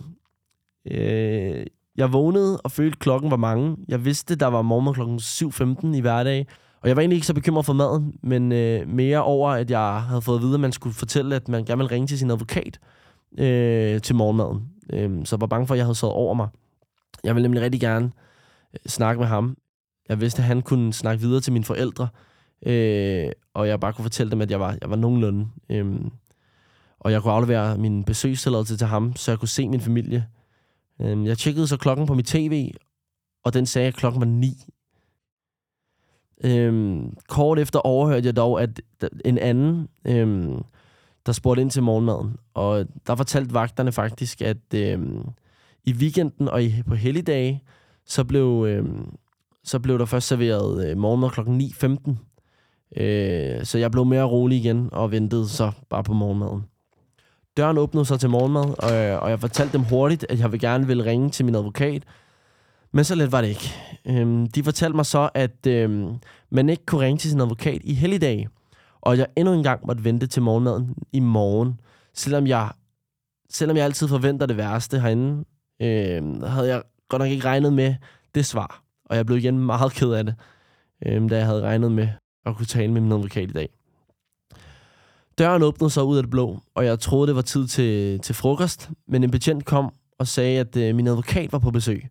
øh, 0.92 1.66
jeg 1.96 2.14
vågnede 2.14 2.62
og 2.62 2.72
følte, 2.72 2.96
at 2.96 3.00
klokken 3.00 3.32
var 3.32 3.38
mange. 3.38 3.78
Jeg 3.88 4.06
vidste, 4.06 4.36
der 4.36 4.48
var 4.48 4.62
morgen 4.62 4.94
klokken 4.94 5.20
7.15 5.20 5.98
i 5.98 6.00
hverdag. 6.00 6.48
Og 6.82 6.88
jeg 6.88 6.96
var 6.96 7.02
egentlig 7.02 7.16
ikke 7.16 7.28
så 7.28 7.34
bekymret 7.34 7.66
for 7.66 7.74
maden, 7.74 8.14
men 8.24 8.52
øh, 8.52 8.88
mere 8.88 9.24
over, 9.24 9.50
at 9.50 9.72
jeg 9.72 10.02
havde 10.02 10.22
fået 10.22 10.38
at 10.38 10.44
vide, 10.44 10.54
at 10.54 10.60
man 10.60 10.72
skulle 10.72 10.94
fortælle, 10.94 11.36
at 11.36 11.48
man 11.48 11.66
gerne 11.66 11.78
ville 11.78 11.92
ringe 11.92 12.08
til 12.08 12.20
sin 12.20 12.32
advokat 12.32 12.80
øh, 13.38 14.02
til 14.02 14.16
morgenmaden. 14.16 14.70
Øh, 14.94 15.26
så 15.26 15.36
jeg 15.36 15.42
var 15.42 15.48
bange 15.48 15.68
for, 15.68 15.74
at 15.74 15.78
jeg 15.78 15.86
havde 15.86 15.96
sovet 15.96 16.14
over 16.14 16.34
mig. 16.34 16.48
Jeg 17.24 17.36
ville 17.36 17.44
nemlig 17.44 17.62
rigtig 17.62 17.82
gerne 17.82 18.12
øh, 18.74 18.80
snakke 18.88 19.20
med 19.20 19.28
ham. 19.28 19.58
Jeg 20.10 20.22
vidste, 20.22 20.40
at 20.40 20.46
han 20.46 20.62
kunne 20.62 20.94
snakke 20.94 21.22
videre 21.22 21.42
til 21.42 21.54
mine 21.54 21.66
forældre, 21.66 22.08
øh, 22.66 23.32
og 23.54 23.68
jeg 23.68 23.80
bare 23.80 23.94
kunne 23.94 24.04
fortælle 24.04 24.32
dem, 24.32 24.42
at 24.42 24.52
jeg 24.52 24.60
var, 24.60 24.78
jeg 24.82 24.90
var 24.90 24.96
nogenlunde. 24.96 25.48
Øh, 25.70 25.96
og 27.00 27.12
jeg 27.12 27.22
kunne 27.22 27.34
aflevere 27.34 27.78
min 27.78 28.04
besøgstilladelse 28.04 28.78
til 28.78 28.88
ham, 28.88 29.16
så 29.16 29.32
jeg 29.32 29.40
kunne 29.40 29.48
se 29.48 29.70
min 29.70 29.82
familie. 29.82 30.28
Øh, 31.02 31.26
jeg 31.26 31.38
tjekkede 31.38 31.68
så 31.68 31.78
klokken 31.78 32.08
på 32.08 32.14
mit 32.14 32.26
tv, 32.26 32.72
og 33.44 33.54
den 33.54 33.66
sagde, 33.66 33.88
at 33.88 33.96
klokken 33.96 34.20
var 34.20 34.28
ni. 34.28 34.54
Øhm, 36.44 37.18
kort 37.28 37.60
efter 37.60 37.80
overhørte 37.80 38.26
jeg 38.26 38.36
dog, 38.36 38.62
at 38.62 38.82
en 39.26 39.38
anden, 39.38 39.88
øhm, 40.06 40.62
der 41.26 41.32
spurgte 41.32 41.62
ind 41.62 41.72
til 41.72 41.84
morgenmaden, 41.84 42.38
og 42.54 42.86
der 43.08 43.16
fortalte 43.16 43.54
vagterne 43.54 43.92
faktisk, 43.92 44.42
at 44.42 44.74
øhm, 44.76 45.26
i 45.86 45.94
weekenden 45.94 46.48
og 46.50 46.64
i, 46.64 46.84
på 46.88 46.96
helligdage, 46.96 47.64
så 48.06 48.24
blev, 48.24 48.66
øhm, 48.68 49.16
så 49.64 49.80
blev 49.80 50.00
der 50.00 50.06
først 50.06 50.28
serveret 50.28 50.90
øh, 50.90 50.98
morgenmad 50.98 51.30
kl. 51.30 51.42
9.15. 51.42 53.02
Øh, 53.04 53.66
så 53.66 53.78
jeg 53.78 53.92
blev 53.92 54.06
mere 54.06 54.24
rolig 54.24 54.58
igen 54.58 54.90
og 54.92 55.12
ventede 55.12 55.48
så 55.48 55.72
bare 55.90 56.04
på 56.04 56.14
morgenmaden. 56.14 56.66
Døren 57.58 57.78
åbnede 57.78 58.06
så 58.06 58.18
til 58.18 58.30
morgenmad, 58.30 58.64
og, 58.64 59.20
og 59.20 59.30
jeg 59.30 59.40
fortalte 59.40 59.74
dem 59.74 59.84
hurtigt, 59.84 60.26
at 60.30 60.40
jeg 60.40 60.52
vil 60.52 60.60
gerne 60.60 60.88
vil 60.88 61.04
ringe 61.04 61.30
til 61.30 61.46
min 61.46 61.56
advokat, 61.56 62.04
men 62.92 63.04
så 63.04 63.16
let 63.16 63.32
var 63.32 63.42
det 63.42 63.48
ikke. 63.48 63.74
Øhm, 64.06 64.48
de 64.48 64.64
fortalte 64.64 64.96
mig 64.96 65.06
så, 65.06 65.30
at 65.34 65.68
øhm, 65.68 66.16
man 66.50 66.70
ikke 66.70 66.86
kunne 66.86 67.02
ringe 67.02 67.18
til 67.18 67.30
sin 67.30 67.42
advokat 67.42 67.82
i 67.84 67.94
helligdag, 67.94 68.48
og 69.02 69.18
jeg 69.18 69.28
endnu 69.36 69.54
en 69.54 69.64
gang 69.64 69.88
måtte 69.88 70.04
vente 70.04 70.28
til 70.28 70.42
morgenmaden 70.42 70.96
i 71.14 71.20
morgen. 71.20 71.80
Selvom 72.14 72.48
jeg, 72.48 72.72
selvom 73.50 73.78
jeg 73.78 73.86
altid 73.86 74.08
forventer 74.08 74.46
det 74.46 74.58
værste 74.58 75.00
herinde, 75.00 75.46
øhm, 75.82 76.44
havde 76.44 76.68
jeg 76.68 76.84
godt 77.10 77.20
nok 77.20 77.30
ikke 77.30 77.46
regnet 77.46 77.74
med 77.74 77.96
det 78.36 78.46
svar. 78.46 78.84
Og 79.06 79.16
jeg 79.16 79.26
blev 79.26 79.38
igen 79.38 79.60
meget 79.60 79.92
ked 79.92 80.12
af 80.12 80.26
det, 80.26 80.36
øhm, 81.06 81.30
da 81.30 81.38
jeg 81.38 81.46
havde 81.46 81.62
regnet 81.62 81.92
med 81.92 82.10
at 82.46 82.56
kunne 82.56 82.66
tale 82.66 82.92
med 82.92 83.02
min 83.02 83.12
advokat 83.12 83.50
i 83.50 83.54
dag. 83.54 83.70
Døren 85.38 85.64
åbnede 85.64 85.90
sig 85.90 86.04
ud 86.04 86.18
af 86.18 86.24
det 86.24 86.30
blå, 86.30 86.60
og 86.76 86.86
jeg 86.86 87.00
troede, 87.00 87.28
det 87.28 87.36
var 87.36 87.42
tid 87.42 87.68
til, 87.68 88.20
til 88.20 88.36
frokost, 88.36 88.90
men 89.08 89.24
en 89.24 89.32
betjent 89.32 89.66
kom 89.66 89.94
og 90.20 90.28
sagde, 90.28 90.60
at 90.60 90.78
øh, 90.78 90.96
min 90.96 91.08
advokat 91.08 91.52
var 91.52 91.60
på 91.60 91.72
besøg. 91.72 92.06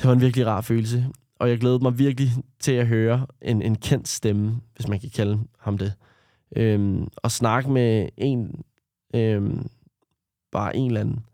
Det 0.00 0.08
var 0.08 0.12
en 0.12 0.20
virkelig 0.20 0.46
rar 0.46 0.60
følelse, 0.60 1.06
og 1.38 1.50
jeg 1.50 1.58
glædede 1.58 1.82
mig 1.82 1.98
virkelig 1.98 2.30
til 2.60 2.72
at 2.72 2.86
høre 2.86 3.26
en, 3.42 3.62
en 3.62 3.74
kendt 3.74 4.08
stemme, 4.08 4.60
hvis 4.76 4.88
man 4.88 5.00
kan 5.00 5.10
kalde 5.10 5.38
ham 5.58 5.78
det. 5.78 5.92
Øhm, 6.56 7.08
og 7.16 7.30
snakke 7.30 7.70
med 7.70 8.08
en, 8.16 8.62
øhm, 9.14 9.68
bare 10.52 10.76
en 10.76 10.86
eller 10.86 11.00
anden. 11.00 11.24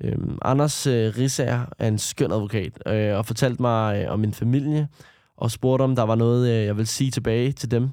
Øhm, 0.00 0.38
Anders 0.42 0.86
øh, 0.86 1.12
Risser 1.18 1.66
er 1.78 1.88
en 1.88 1.98
skøn 1.98 2.32
advokat, 2.32 2.82
øh, 2.86 3.16
og 3.16 3.26
fortalte 3.26 3.62
mig 3.62 4.02
øh, 4.04 4.12
om 4.12 4.20
min 4.20 4.34
familie, 4.34 4.88
og 5.36 5.50
spurgte 5.50 5.82
om 5.82 5.96
der 5.96 6.02
var 6.02 6.14
noget, 6.14 6.48
øh, 6.50 6.64
jeg 6.64 6.76
vil 6.76 6.86
sige 6.86 7.10
tilbage 7.10 7.52
til 7.52 7.70
dem. 7.70 7.88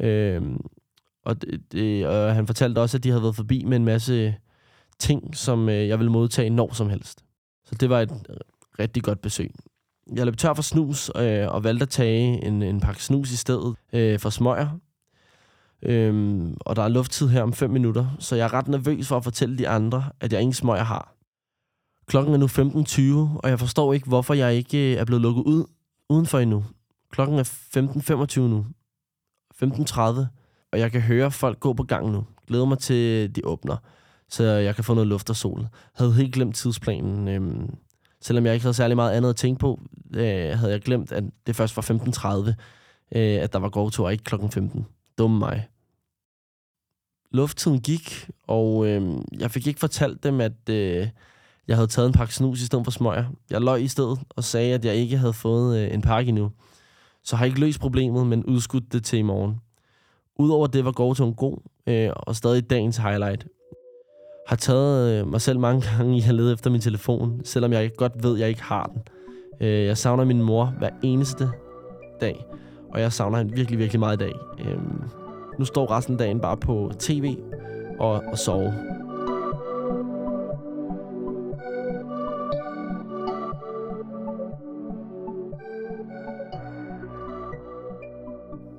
Øhm, 0.00 0.60
og, 1.24 1.42
det, 1.42 1.72
det, 1.72 2.06
og 2.06 2.34
han 2.34 2.46
fortalte 2.46 2.78
også, 2.78 2.96
at 2.96 3.04
de 3.04 3.08
havde 3.08 3.22
været 3.22 3.36
forbi 3.36 3.64
med 3.64 3.76
en 3.76 3.84
masse 3.84 4.34
ting, 4.98 5.36
som 5.36 5.68
øh, 5.68 5.88
jeg 5.88 5.98
ville 5.98 6.12
modtage 6.12 6.50
når 6.50 6.74
som 6.74 6.88
helst. 6.88 7.24
Så 7.64 7.74
det 7.74 7.90
var 7.90 8.00
et 8.00 8.12
rigtig 8.78 9.02
godt 9.02 9.20
besøg. 9.20 9.54
Jeg 10.14 10.26
løb 10.26 10.36
tør 10.36 10.54
for 10.54 10.62
snus, 10.62 11.10
øh, 11.16 11.48
og 11.48 11.64
valgte 11.64 11.82
at 11.82 11.88
tage 11.88 12.44
en, 12.44 12.62
en 12.62 12.80
pakke 12.80 13.04
snus 13.04 13.32
i 13.32 13.36
stedet 13.36 13.74
øh, 13.92 14.18
for 14.18 14.30
smøger. 14.30 14.68
Øhm, 15.82 16.56
og 16.60 16.76
der 16.76 16.82
er 16.82 16.88
lufttid 16.88 17.28
her 17.28 17.42
om 17.42 17.52
5 17.52 17.70
minutter, 17.70 18.16
så 18.18 18.36
jeg 18.36 18.44
er 18.44 18.54
ret 18.54 18.68
nervøs 18.68 19.08
for 19.08 19.16
at 19.16 19.24
fortælle 19.24 19.58
de 19.58 19.68
andre, 19.68 20.04
at 20.20 20.32
jeg 20.32 20.40
ingen 20.40 20.54
smøger 20.54 20.82
har. 20.82 21.14
Klokken 22.06 22.34
er 22.34 22.38
nu 22.38 22.46
15.20, 22.46 23.38
og 23.42 23.50
jeg 23.50 23.58
forstår 23.58 23.92
ikke, 23.92 24.06
hvorfor 24.06 24.34
jeg 24.34 24.54
ikke 24.54 24.92
øh, 24.92 25.00
er 25.00 25.04
blevet 25.04 25.22
lukket 25.22 25.42
ud 25.42 25.64
udenfor 26.08 26.38
endnu. 26.38 26.64
Klokken 27.10 27.38
er 27.38 27.44
15.25 28.36 28.40
nu. 28.40 28.66
15.30, 29.62 30.00
og 30.72 30.78
jeg 30.78 30.92
kan 30.92 31.00
høre 31.00 31.30
folk 31.30 31.60
gå 31.60 31.72
på 31.72 31.82
gang 31.82 32.10
nu. 32.10 32.26
Glæder 32.46 32.64
mig 32.64 32.78
til, 32.78 33.36
de 33.36 33.40
åbner, 33.44 33.76
så 34.28 34.44
jeg 34.44 34.74
kan 34.74 34.84
få 34.84 34.94
noget 34.94 35.08
luft 35.08 35.30
og 35.30 35.36
sol. 35.36 35.60
Jeg 35.60 35.68
havde 35.94 36.12
helt 36.12 36.34
glemt 36.34 36.56
tidsplanen. 36.56 37.28
Øhm, 37.28 37.74
Selvom 38.20 38.46
jeg 38.46 38.54
ikke 38.54 38.64
havde 38.64 38.74
særlig 38.74 38.96
meget 38.96 39.12
andet 39.12 39.30
at 39.30 39.36
tænke 39.36 39.58
på, 39.58 39.80
øh, 40.14 40.58
havde 40.58 40.72
jeg 40.72 40.80
glemt, 40.80 41.12
at 41.12 41.24
det 41.46 41.56
først 41.56 41.76
var 41.76 41.82
15.30, 41.82 42.48
øh, 43.18 43.42
at 43.42 43.52
der 43.52 43.58
var 43.58 43.68
go 43.68 43.90
og 43.98 44.12
ikke 44.12 44.24
klokken 44.24 44.50
15. 44.50 44.86
Dumme 45.18 45.38
mig. 45.38 45.68
Lufttiden 47.30 47.80
gik, 47.80 48.30
og 48.46 48.86
øh, 48.86 49.18
jeg 49.38 49.50
fik 49.50 49.66
ikke 49.66 49.80
fortalt 49.80 50.22
dem, 50.22 50.40
at 50.40 50.68
øh, 50.70 51.08
jeg 51.68 51.76
havde 51.76 51.88
taget 51.88 52.06
en 52.06 52.12
pakke 52.12 52.34
snus 52.34 52.62
i 52.62 52.66
stedet 52.66 52.84
for 52.84 52.90
smøger. 52.90 53.24
Jeg 53.50 53.60
løg 53.60 53.82
i 53.82 53.88
stedet 53.88 54.18
og 54.30 54.44
sagde, 54.44 54.74
at 54.74 54.84
jeg 54.84 54.94
ikke 54.94 55.18
havde 55.18 55.32
fået 55.32 55.78
øh, 55.78 55.94
en 55.94 56.02
pakke 56.02 56.28
endnu. 56.28 56.50
Så 57.24 57.36
har 57.36 57.44
jeg 57.44 57.50
ikke 57.50 57.60
løst 57.60 57.80
problemet, 57.80 58.26
men 58.26 58.44
udskudt 58.44 58.92
det 58.92 59.04
til 59.04 59.18
i 59.18 59.22
morgen. 59.22 59.60
Udover 60.36 60.66
det 60.66 60.84
var 60.84 60.92
GoTo 60.92 61.34
god, 61.36 61.58
øh, 61.86 62.10
og 62.16 62.36
stadig 62.36 62.70
dagens 62.70 62.96
highlight 62.96 63.46
har 64.48 64.56
taget 64.56 65.20
øh, 65.20 65.30
mig 65.30 65.40
selv 65.40 65.58
mange 65.58 65.82
gange 65.90 66.16
i 66.16 66.22
at 66.28 66.34
lede 66.34 66.52
efter 66.52 66.70
min 66.70 66.80
telefon, 66.80 67.40
selvom 67.44 67.72
jeg 67.72 67.90
godt 67.96 68.12
ved, 68.22 68.34
at 68.34 68.40
jeg 68.40 68.48
ikke 68.48 68.62
har 68.62 68.90
den. 68.94 69.02
Øh, 69.60 69.84
jeg 69.84 69.98
savner 69.98 70.24
min 70.24 70.42
mor 70.42 70.74
hver 70.78 70.90
eneste 71.02 71.50
dag, 72.20 72.44
og 72.92 73.00
jeg 73.00 73.12
savner 73.12 73.38
hende 73.38 73.54
virkelig, 73.54 73.78
virkelig 73.78 74.00
meget 74.00 74.16
i 74.16 74.24
dag. 74.24 74.32
Øhm, 74.58 75.02
nu 75.58 75.64
står 75.64 75.90
resten 75.90 76.14
af 76.14 76.18
dagen 76.18 76.40
bare 76.40 76.56
på 76.56 76.92
tv 76.98 77.36
og, 77.98 78.10
og 78.10 78.38
sove. 78.38 78.74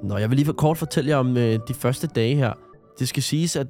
Nå, 0.03 0.17
jeg 0.17 0.29
vil 0.29 0.35
lige 0.35 0.45
for 0.45 0.53
kort 0.53 0.77
fortælle 0.77 1.09
jer 1.09 1.17
om 1.17 1.37
øh, 1.37 1.59
de 1.67 1.73
første 1.73 2.07
dage 2.07 2.35
her. 2.35 2.53
Det 2.99 3.07
skal 3.07 3.23
siges, 3.23 3.55
at 3.55 3.67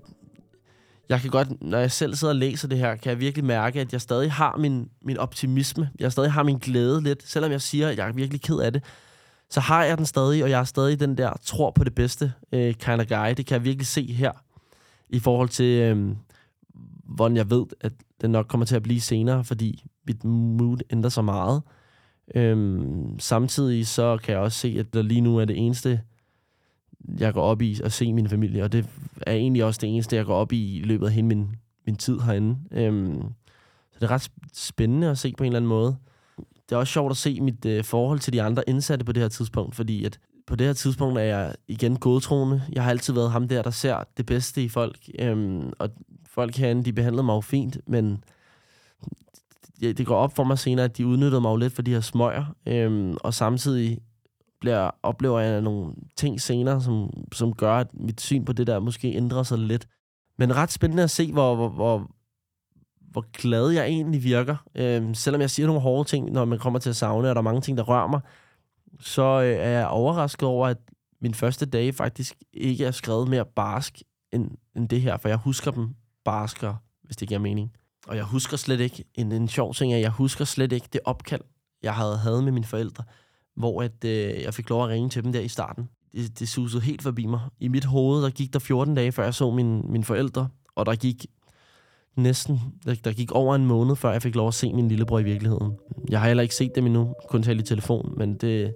jeg 1.10 1.22
kan 1.22 1.30
godt, 1.30 1.62
når 1.62 1.78
jeg 1.78 1.91
selv 1.91 2.15
sidder 2.15 2.34
og 2.34 2.39
læser 2.39 2.67
det 2.67 2.78
her, 2.78 2.95
kan 2.95 3.10
jeg 3.10 3.19
virkelig 3.19 3.45
mærke, 3.45 3.82
at 3.82 3.93
jeg 3.93 4.02
stadig 4.02 4.32
har 4.32 4.58
min, 4.58 4.89
min 5.02 5.17
optimisme. 5.17 5.89
Jeg 6.00 6.12
stadig 6.12 6.32
har 6.32 6.43
min 6.43 6.58
glæde 6.58 7.04
lidt. 7.04 7.30
Selvom 7.30 7.52
jeg 7.52 7.62
siger, 7.62 7.89
at 7.89 7.98
jeg 7.98 8.08
er 8.08 8.12
virkelig 8.13 8.41
ked 8.41 8.60
af 8.60 8.74
det, 8.74 8.84
så 9.50 9.60
har 9.60 9.84
jeg 9.84 9.98
den 9.98 10.06
stadig, 10.06 10.43
og 10.43 10.50
jeg 10.50 10.60
er 10.60 10.63
stadig 10.63 11.00
den 11.00 11.17
der 11.17 11.34
tror 11.43 11.72
på 11.72 11.84
det 11.84 11.95
bedste 11.95 12.34
øh, 12.52 12.74
kind 12.74 13.02
of 13.02 13.08
guy. 13.08 13.34
Det 13.38 13.45
kan 13.45 13.56
jeg 13.56 13.63
virkelig 13.63 13.88
se 13.88 14.13
her, 14.13 14.32
i 15.10 15.19
forhold 15.19 15.50
til, 15.50 15.80
øh, 15.80 16.15
hvordan 17.04 17.38
jeg 17.38 17.50
ved, 17.50 17.65
at 17.82 17.93
det 18.22 18.30
nok 18.30 18.48
kommer 18.48 18.65
til 18.65 18.76
at 18.76 18.84
blive 18.84 19.02
senere, 19.02 19.43
fordi 19.43 19.84
mit 20.08 20.24
mood 20.24 20.78
ændrer 20.91 21.10
sig 21.10 21.26
meget. 21.26 21.62
Øh, 22.36 22.88
samtidig 23.19 23.88
så 23.88 24.17
kan 24.17 24.34
jeg 24.34 24.41
også 24.41 24.60
se, 24.60 24.76
at 24.80 24.93
der 24.93 25.02
lige 25.02 25.22
nu 25.22 25.38
er 25.38 25.45
det 25.45 25.58
eneste, 25.58 26.02
jeg 27.19 27.33
går 27.33 27.41
op 27.41 27.62
i 27.62 27.79
at 27.83 27.91
se 27.91 28.13
min 28.13 28.29
familie, 28.29 28.63
og 28.63 28.71
det 28.71 28.85
er 29.21 29.33
egentlig 29.33 29.63
også 29.63 29.79
det 29.81 29.89
eneste, 29.89 30.15
jeg 30.15 30.25
går 30.25 30.35
op 30.35 30.51
i 30.51 30.77
i 30.77 30.83
løbet 30.83 31.05
af 31.05 31.13
hele 31.13 31.27
min, 31.27 31.55
min 31.85 31.95
tid 31.95 32.19
herinde. 32.19 32.57
Øhm, 32.71 33.21
så 33.91 33.99
det 33.99 34.03
er 34.03 34.12
ret 34.12 34.31
spændende 34.53 35.09
at 35.09 35.17
se 35.17 35.33
på 35.38 35.43
en 35.43 35.47
eller 35.47 35.57
anden 35.57 35.69
måde. 35.69 35.95
Det 36.38 36.75
er 36.75 36.79
også 36.79 36.93
sjovt 36.93 37.12
at 37.12 37.17
se 37.17 37.41
mit 37.41 37.65
øh, 37.65 37.83
forhold 37.83 38.19
til 38.19 38.33
de 38.33 38.41
andre 38.41 38.69
indsatte 38.69 39.05
på 39.05 39.12
det 39.12 39.21
her 39.21 39.29
tidspunkt, 39.29 39.75
fordi 39.75 40.05
at 40.05 40.19
på 40.47 40.55
det 40.55 40.67
her 40.67 40.73
tidspunkt 40.73 41.19
er 41.19 41.23
jeg 41.23 41.55
igen 41.67 41.95
godtroende. 41.95 42.62
Jeg 42.73 42.83
har 42.83 42.89
altid 42.89 43.13
været 43.13 43.31
ham 43.31 43.47
der, 43.47 43.62
der 43.62 43.69
ser 43.69 44.03
det 44.17 44.25
bedste 44.25 44.63
i 44.63 44.69
folk. 44.69 44.97
Øhm, 45.19 45.73
og 45.79 45.89
folk 46.25 46.55
herinde, 46.55 46.83
de 46.83 46.93
behandlede 46.93 47.23
mig 47.23 47.33
jo 47.33 47.41
fint, 47.41 47.77
men 47.88 48.23
det, 49.79 49.97
det 49.97 50.05
går 50.05 50.15
op 50.15 50.35
for 50.35 50.43
mig 50.43 50.59
senere, 50.59 50.85
at 50.85 50.97
de 50.97 51.07
udnyttede 51.07 51.41
mig 51.41 51.49
jo 51.49 51.55
lidt 51.55 51.73
for 51.73 51.81
de 51.81 51.93
her 51.93 52.01
smøger. 52.01 52.45
Øhm, 52.65 53.17
og 53.23 53.33
samtidig 53.33 53.99
bliver, 54.60 54.91
oplever 55.04 55.39
jeg 55.39 55.62
nogle 55.62 55.93
ting 56.15 56.41
senere, 56.41 56.82
som, 56.82 57.10
som 57.34 57.54
gør, 57.54 57.74
at 57.74 57.88
mit 57.93 58.22
syn 58.22 58.45
på 58.45 58.54
det 58.54 58.67
der 58.67 58.80
måske 58.80 59.15
ændrer 59.15 59.43
sig 59.43 59.58
lidt. 59.58 59.88
Men 60.38 60.56
ret 60.56 60.72
spændende 60.72 61.04
at 61.04 61.10
se, 61.10 61.32
hvor, 61.32 61.56
hvor, 61.56 61.69
hvor, 61.69 62.12
hvor 63.00 63.26
glad 63.32 63.69
jeg 63.69 63.86
egentlig 63.86 64.24
virker. 64.24 64.56
Øh, 64.76 65.15
selvom 65.15 65.41
jeg 65.41 65.50
siger 65.50 65.67
nogle 65.67 65.82
hårde 65.82 66.10
ting, 66.10 66.32
når 66.32 66.45
man 66.45 66.60
kommer 66.60 66.80
til 66.80 66.89
at 66.89 66.95
savne, 66.95 67.30
og 67.30 67.36
der 67.36 67.41
er 67.41 67.43
mange 67.43 67.62
ting, 67.62 67.78
der 67.78 67.84
rører 67.84 68.08
mig, 68.08 68.22
så 69.00 69.22
øh, 69.22 69.65
er 69.65 69.69
jeg 69.69 69.88
overrasket 69.88 70.48
over, 70.48 70.67
at 70.67 70.78
min 71.22 71.34
første 71.34 71.65
dag 71.65 71.95
faktisk 71.95 72.36
ikke 72.54 72.86
er 72.86 72.91
skrevet 72.91 73.28
mere 73.28 73.45
barsk 73.45 74.02
end, 74.32 74.52
end 74.76 74.89
det 74.89 75.02
her, 75.02 75.17
for 75.17 75.30
jeg 75.30 75.38
husker 75.38 75.72
dem 75.72 75.95
barskere, 76.26 76.78
hvis 77.04 77.15
det 77.15 77.28
giver 77.28 77.39
mening. 77.39 77.72
Og 78.08 78.15
jeg 78.15 78.24
husker 78.24 78.58
slet 78.58 78.80
ikke, 78.80 79.04
en, 79.15 79.32
en 79.32 79.48
sjov 79.48 79.74
ting 79.74 79.93
er, 79.93 79.98
jeg 79.98 80.10
husker 80.10 80.45
slet 80.45 80.72
ikke 80.72 80.88
det 80.93 81.02
opkald, 81.06 81.41
jeg 81.84 81.95
havde 81.95 82.17
havde 82.17 82.41
med 82.41 82.52
mine 82.52 82.65
forældre, 82.65 83.04
hvor 83.60 83.82
at, 83.82 84.06
øh, 84.06 84.43
jeg 84.43 84.54
fik 84.54 84.69
lov 84.69 84.84
at 84.84 84.89
ringe 84.89 85.10
til 85.10 85.24
dem 85.24 85.32
der 85.32 85.39
i 85.39 85.48
starten. 85.48 85.89
Det, 86.13 86.39
det 86.39 86.50
susede 86.50 86.84
helt 86.84 87.02
forbi 87.02 87.26
mig. 87.26 87.39
I 87.60 87.67
mit 87.67 87.86
hoved, 87.86 88.24
der 88.24 88.30
gik 88.30 88.54
der 88.54 88.60
14 88.60 88.95
dage, 88.95 89.12
før 89.12 89.24
jeg 89.24 89.34
så 89.34 89.52
mine, 89.52 89.82
mine 89.82 90.04
forældre, 90.04 90.48
og 90.76 90.86
der 90.86 90.95
gik 90.95 91.26
næsten, 92.15 92.60
der, 92.86 92.95
der 93.04 93.13
gik 93.13 93.32
over 93.32 93.56
en 93.56 93.65
måned, 93.65 93.95
før 93.95 94.12
jeg 94.12 94.22
fik 94.22 94.36
lov 94.36 94.48
at 94.48 94.54
se 94.54 94.74
min 94.74 94.88
lillebror 94.88 95.19
i 95.19 95.24
virkeligheden. 95.24 95.74
Jeg 96.10 96.19
har 96.19 96.28
heller 96.28 96.43
ikke 96.43 96.56
set 96.56 96.76
dem 96.76 96.86
endnu, 96.86 97.15
kun 97.30 97.43
talt 97.43 97.60
i 97.60 97.63
telefon, 97.63 98.13
men 98.17 98.34
det, 98.34 98.74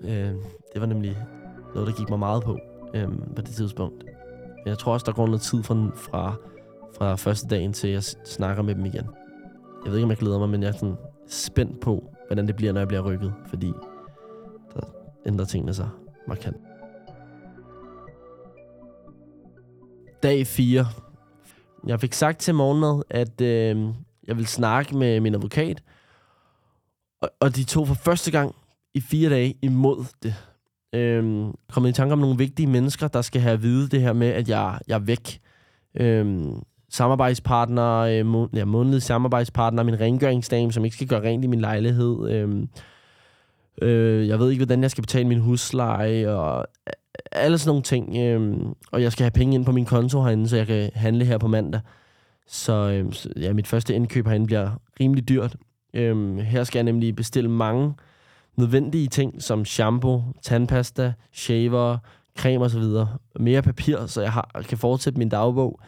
øh, 0.00 0.32
det 0.72 0.80
var 0.80 0.86
nemlig 0.86 1.16
noget, 1.74 1.88
der 1.88 1.94
gik 1.94 2.10
mig 2.10 2.18
meget 2.18 2.42
på 2.42 2.58
øh, 2.94 3.08
på 3.36 3.42
det 3.42 3.54
tidspunkt. 3.54 4.04
Jeg 4.66 4.78
tror 4.78 4.92
også, 4.92 5.04
der 5.06 5.12
går 5.12 5.26
noget 5.26 5.40
tid 5.40 5.62
fra, 5.62 5.74
fra, 5.94 6.34
fra 6.98 7.14
første 7.14 7.48
dagen 7.48 7.72
til, 7.72 7.90
jeg 7.90 8.02
snakker 8.24 8.62
med 8.62 8.74
dem 8.74 8.84
igen. 8.84 9.06
Jeg 9.84 9.92
ved 9.92 9.98
ikke, 9.98 10.04
om 10.04 10.10
jeg 10.10 10.18
glæder 10.18 10.38
mig, 10.38 10.48
men 10.48 10.62
jeg 10.62 10.68
er 10.68 10.72
sådan 10.72 10.96
spændt 11.26 11.80
på, 11.80 12.14
hvordan 12.28 12.46
det 12.46 12.56
bliver, 12.56 12.72
når 12.72 12.80
jeg 12.80 12.88
bliver 12.88 13.02
rykket, 13.02 13.34
fordi 13.46 13.72
der 14.74 14.80
ændrer 15.26 15.44
tingene 15.44 15.74
sig 15.74 15.88
markant. 16.28 16.56
Dag 20.22 20.46
4. 20.46 20.86
Jeg 21.86 22.00
fik 22.00 22.12
sagt 22.12 22.38
til 22.38 22.54
morgenmad, 22.54 23.02
at 23.10 23.40
øh, 23.40 23.94
jeg 24.26 24.36
vil 24.36 24.46
snakke 24.46 24.96
med 24.96 25.20
min 25.20 25.34
advokat, 25.34 25.82
og, 27.20 27.30
og 27.40 27.56
de 27.56 27.64
tog 27.64 27.86
for 27.86 27.94
første 27.94 28.30
gang 28.30 28.54
i 28.94 29.00
fire 29.00 29.30
dage 29.30 29.54
imod 29.62 30.04
det. 30.22 30.34
Øhm, 30.92 31.54
kommet 31.72 31.90
i 31.90 31.92
tanke 31.92 32.12
om 32.12 32.18
nogle 32.18 32.38
vigtige 32.38 32.66
mennesker, 32.66 33.08
der 33.08 33.22
skal 33.22 33.40
have 33.40 33.52
at 33.52 33.62
vide 33.62 33.88
det 33.88 34.00
her 34.00 34.12
med, 34.12 34.28
at 34.28 34.48
jeg, 34.48 34.78
jeg 34.88 34.94
er 34.94 34.98
væk. 34.98 35.40
Øhm, 35.94 36.62
samarbejdspartner, 36.90 37.98
øh, 37.98 38.26
må, 38.26 38.48
ja, 38.54 38.64
månedlig 38.64 39.02
samarbejdspartner, 39.02 39.82
min 39.82 40.00
rengøringsdame, 40.00 40.72
som 40.72 40.84
ikke 40.84 40.96
skal 40.96 41.08
gøre 41.08 41.22
rent 41.22 41.44
i 41.44 41.46
min 41.46 41.60
lejlighed. 41.60 42.30
Øh, 42.30 42.66
øh, 43.82 44.28
jeg 44.28 44.38
ved 44.38 44.50
ikke, 44.50 44.64
hvordan 44.64 44.82
jeg 44.82 44.90
skal 44.90 45.02
betale 45.02 45.28
min 45.28 45.40
husleje, 45.40 46.28
og 46.28 46.66
alle 47.32 47.58
sådan 47.58 47.70
nogle 47.70 47.82
ting. 47.82 48.16
Øh, 48.16 48.56
og 48.92 49.02
jeg 49.02 49.12
skal 49.12 49.24
have 49.24 49.30
penge 49.30 49.54
ind 49.54 49.64
på 49.64 49.72
min 49.72 49.84
konto 49.84 50.22
herinde, 50.22 50.48
så 50.48 50.56
jeg 50.56 50.66
kan 50.66 50.90
handle 50.94 51.24
her 51.24 51.38
på 51.38 51.48
mandag. 51.48 51.80
Så 52.46 52.72
øhm, 52.72 53.12
ja, 53.40 53.52
mit 53.52 53.66
første 53.66 53.94
indkøb 53.94 54.26
herinde 54.26 54.46
bliver 54.46 54.70
rimelig 55.00 55.28
dyrt. 55.28 55.56
Øh, 55.94 56.36
her 56.38 56.64
skal 56.64 56.78
jeg 56.78 56.84
nemlig 56.84 57.16
bestille 57.16 57.50
mange 57.50 57.94
nødvendige 58.56 59.08
ting, 59.08 59.42
som 59.42 59.64
shampoo, 59.64 60.22
tandpasta, 60.42 61.12
shaver, 61.32 61.98
creme 62.38 62.64
osv. 62.64 62.82
Mere 63.40 63.62
papir, 63.62 64.06
så 64.06 64.20
jeg 64.22 64.32
har, 64.32 64.64
kan 64.68 64.78
fortsætte 64.78 65.18
min 65.18 65.28
dagbog. 65.28 65.80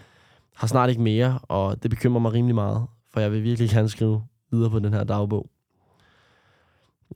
Har 0.60 0.66
snart 0.66 0.90
ikke 0.90 1.02
mere, 1.02 1.38
og 1.42 1.82
det 1.82 1.90
bekymrer 1.90 2.20
mig 2.20 2.32
rimelig 2.32 2.54
meget, 2.54 2.86
for 3.12 3.20
jeg 3.20 3.32
vil 3.32 3.42
virkelig 3.42 3.70
gerne 3.70 3.88
skrive 3.88 4.22
videre 4.50 4.70
på 4.70 4.78
den 4.78 4.92
her 4.92 5.04
dagbog. 5.04 5.50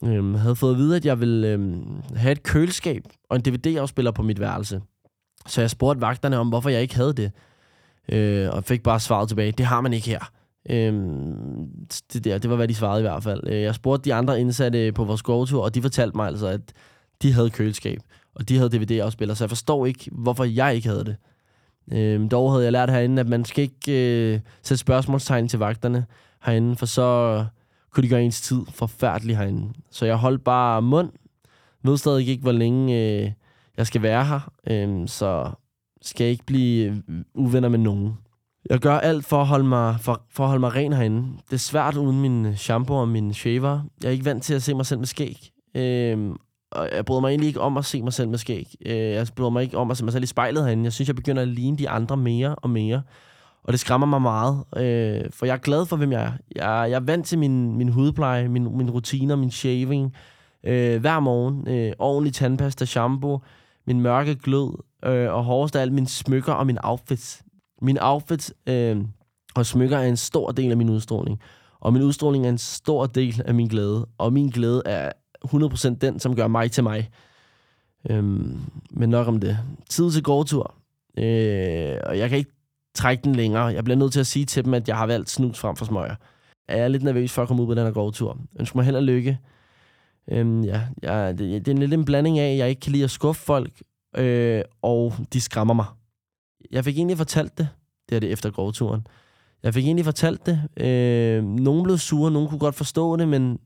Øhm, 0.04 0.34
havde 0.34 0.56
fået 0.56 0.72
at 0.72 0.78
vide, 0.78 0.96
at 0.96 1.06
jeg 1.06 1.20
ville 1.20 1.48
øhm, 1.48 2.02
have 2.16 2.32
et 2.32 2.42
køleskab 2.42 3.02
og 3.30 3.36
en 3.36 3.42
DVD-afspiller 3.42 4.10
på 4.10 4.22
mit 4.22 4.40
værelse. 4.40 4.82
Så 5.46 5.60
jeg 5.60 5.70
spurgte 5.70 6.00
vagterne 6.00 6.38
om, 6.38 6.48
hvorfor 6.48 6.70
jeg 6.70 6.82
ikke 6.82 6.96
havde 6.96 7.12
det. 7.12 7.32
Øh, 8.08 8.48
og 8.52 8.64
fik 8.64 8.82
bare 8.82 9.00
svaret 9.00 9.28
tilbage, 9.28 9.52
det 9.52 9.66
har 9.66 9.80
man 9.80 9.92
ikke 9.92 10.06
her. 10.06 10.30
Øhm, 10.70 11.68
det, 12.12 12.24
der, 12.24 12.38
det 12.38 12.50
var, 12.50 12.56
hvad 12.56 12.68
de 12.68 12.74
svarede 12.74 13.00
i 13.00 13.06
hvert 13.06 13.22
fald. 13.22 13.40
Øh, 13.46 13.62
jeg 13.62 13.74
spurgte 13.74 14.04
de 14.04 14.14
andre 14.14 14.40
indsatte 14.40 14.92
på 14.92 15.04
vores 15.04 15.22
gårdtur, 15.22 15.64
og 15.64 15.74
de 15.74 15.82
fortalte 15.82 16.16
mig 16.16 16.26
altså, 16.26 16.46
at 16.46 16.72
de 17.22 17.32
havde 17.32 17.50
køleskab, 17.50 18.00
og 18.34 18.48
de 18.48 18.56
havde 18.56 18.78
DVD-afspiller, 18.78 19.34
så 19.34 19.44
jeg 19.44 19.50
forstår 19.50 19.86
ikke, 19.86 20.10
hvorfor 20.12 20.44
jeg 20.44 20.74
ikke 20.74 20.88
havde 20.88 21.04
det. 21.04 21.16
Øhm, 21.92 22.28
dog 22.28 22.52
havde 22.52 22.64
jeg 22.64 22.72
lært 22.72 22.90
herinde, 22.90 23.20
at 23.20 23.28
man 23.28 23.44
skal 23.44 23.62
ikke 23.62 24.32
øh, 24.34 24.40
sætte 24.62 24.78
spørgsmålstegn 24.78 25.48
til 25.48 25.58
vagterne 25.58 26.06
herinde, 26.44 26.76
for 26.76 26.86
så 26.86 27.44
kunne 27.92 28.04
de 28.04 28.08
gøre 28.08 28.22
ens 28.22 28.40
tid 28.40 28.60
forfærdelig 28.70 29.36
herinde. 29.36 29.72
Så 29.90 30.06
jeg 30.06 30.16
holdt 30.16 30.44
bare 30.44 30.82
mund, 30.82 31.10
ved 31.82 31.96
stadig 31.96 32.28
ikke, 32.28 32.42
hvor 32.42 32.52
længe 32.52 32.94
øh, 32.94 33.30
jeg 33.76 33.86
skal 33.86 34.02
være 34.02 34.24
her, 34.24 34.50
øh, 34.66 35.08
så 35.08 35.50
skal 36.02 36.24
jeg 36.24 36.30
ikke 36.30 36.46
blive 36.46 37.02
øh, 37.08 37.24
uvenner 37.34 37.68
med 37.68 37.78
nogen. 37.78 38.12
Jeg 38.70 38.78
gør 38.78 38.98
alt 38.98 39.24
for 39.24 39.40
at 39.40 39.46
holde 39.46 39.64
mig, 39.64 39.96
for, 40.00 40.22
for 40.30 40.44
at 40.44 40.48
holde 40.48 40.60
mig 40.60 40.74
ren 40.74 40.92
herinde. 40.92 41.28
Det 41.46 41.52
er 41.52 41.56
svært 41.56 41.96
uden 41.96 42.20
min 42.20 42.56
shampoo 42.56 42.96
og 42.96 43.08
min 43.08 43.34
shaver. 43.34 43.80
Jeg 44.02 44.08
er 44.08 44.12
ikke 44.12 44.24
vant 44.24 44.42
til 44.42 44.54
at 44.54 44.62
se 44.62 44.74
mig 44.74 44.86
selv 44.86 44.98
med 44.98 45.06
skæg. 45.06 45.50
Øhm, 45.74 46.36
og 46.74 46.88
jeg 46.92 47.04
bryder 47.04 47.20
mig 47.20 47.28
egentlig 47.28 47.48
ikke 47.48 47.60
om 47.60 47.76
at 47.76 47.84
se 47.84 48.02
mig 48.02 48.12
selv 48.12 48.28
med 48.28 48.38
skæg. 48.38 48.74
Øh, 48.86 48.96
jeg 48.96 49.26
bryder 49.36 49.50
mig 49.50 49.62
ikke 49.62 49.78
om 49.78 49.90
at 49.90 49.96
se 49.96 50.04
mig 50.04 50.12
selv 50.12 50.24
i 50.24 50.26
spejlet 50.26 50.64
herinde. 50.64 50.84
Jeg 50.84 50.92
synes, 50.92 51.08
jeg 51.08 51.16
begynder 51.16 51.42
at 51.42 51.48
ligne 51.48 51.78
de 51.78 51.88
andre 51.88 52.16
mere 52.16 52.54
og 52.54 52.70
mere. 52.70 53.02
Og 53.64 53.72
det 53.72 53.80
skræmmer 53.80 54.06
mig 54.06 54.22
meget. 54.22 54.64
Øh, 54.76 55.30
for 55.30 55.46
jeg 55.46 55.52
er 55.52 55.58
glad 55.58 55.86
for, 55.86 55.96
hvem 55.96 56.12
jeg 56.12 56.22
er. 56.22 56.32
Jeg, 56.56 56.90
jeg 56.90 56.96
er 56.96 57.00
vant 57.00 57.26
til 57.26 57.38
min, 57.38 57.76
min 57.76 57.88
hudpleje, 57.88 58.48
min, 58.48 58.76
min 58.76 58.90
rutiner, 58.90 59.36
min 59.36 59.50
shaving. 59.50 60.14
Øh, 60.66 61.00
hver 61.00 61.20
morgen. 61.20 61.68
Øh, 61.68 61.92
ordentlig 61.98 62.34
tandpasta, 62.34 62.84
shampoo, 62.84 63.40
min 63.86 64.00
mørke 64.00 64.34
glød, 64.34 64.72
øh, 65.04 65.32
og 65.32 65.44
hårdest 65.44 65.76
af 65.76 65.80
alt 65.80 65.92
mine 65.92 66.08
smykker 66.08 66.52
og 66.52 66.66
min 66.66 66.78
outfits. 66.82 67.42
Min 67.82 67.98
outfits 68.00 68.52
øh, 68.66 68.96
og 69.54 69.66
smykker 69.66 69.98
er 69.98 70.08
en 70.08 70.16
stor 70.16 70.50
del 70.50 70.70
af 70.70 70.76
min 70.76 70.90
udstråling. 70.90 71.40
Og 71.80 71.92
min 71.92 72.02
udstråling 72.02 72.44
er 72.46 72.48
en 72.48 72.58
stor 72.58 73.06
del 73.06 73.42
af 73.44 73.54
min 73.54 73.68
glæde. 73.68 74.06
Og 74.18 74.32
min 74.32 74.48
glæde 74.48 74.82
er 74.86 75.12
100% 75.44 75.98
den, 75.98 76.20
som 76.20 76.36
gør 76.36 76.46
mig 76.46 76.70
til 76.70 76.82
mig. 76.82 77.10
Øhm, 78.10 78.60
men 78.90 79.08
nok 79.10 79.28
om 79.28 79.40
det. 79.40 79.58
Tid 79.90 80.10
til 80.10 80.22
gårdtur. 80.22 80.74
Øh, 81.18 81.96
og 82.06 82.18
jeg 82.18 82.28
kan 82.28 82.38
ikke 82.38 82.50
trække 82.94 83.22
den 83.24 83.34
længere. 83.34 83.64
Jeg 83.64 83.84
bliver 83.84 83.96
nødt 83.96 84.12
til 84.12 84.20
at 84.20 84.26
sige 84.26 84.44
til 84.44 84.64
dem, 84.64 84.74
at 84.74 84.88
jeg 84.88 84.96
har 84.96 85.06
valgt 85.06 85.30
snus 85.30 85.58
frem 85.58 85.76
for 85.76 85.84
smøger. 85.84 86.14
Jeg 86.68 86.78
er 86.78 86.88
lidt 86.88 87.02
nervøs 87.02 87.32
for 87.32 87.42
at 87.42 87.48
komme 87.48 87.62
ud 87.62 87.66
på 87.66 87.74
den 87.74 87.84
her 87.84 87.92
gårdtur. 87.92 88.38
Ønsker 88.60 88.76
mig 88.76 88.84
held 88.84 88.96
og 88.96 89.02
lykke. 89.02 89.38
Øhm, 90.30 90.64
ja, 90.64 90.82
ja, 91.02 91.28
det, 91.32 91.66
det 91.66 91.68
er 91.68 91.78
lidt 91.78 91.94
en 91.94 92.04
blanding 92.04 92.38
af, 92.38 92.52
at 92.52 92.58
jeg 92.58 92.68
ikke 92.68 92.80
kan 92.80 92.92
lide 92.92 93.04
at 93.04 93.10
skuffe 93.10 93.42
folk, 93.42 93.82
øh, 94.16 94.62
og 94.82 95.14
de 95.32 95.40
skræmmer 95.40 95.74
mig 95.74 95.86
jeg 96.70 96.84
fik 96.84 96.96
egentlig 96.96 97.16
fortalt 97.16 97.58
det. 97.58 97.68
Det 98.08 98.16
er 98.16 98.20
det 98.20 98.32
efter 98.32 98.50
gårdturen. 98.50 99.06
Jeg 99.62 99.74
fik 99.74 99.84
egentlig 99.84 100.04
fortalt 100.04 100.46
det. 100.46 100.84
Øh, 100.86 101.44
nogen 101.44 101.82
blev 101.82 101.98
sure, 101.98 102.30
nogen 102.30 102.48
kunne 102.48 102.58
godt 102.58 102.74
forstå 102.74 103.16
det, 103.16 103.28
men 103.28 103.58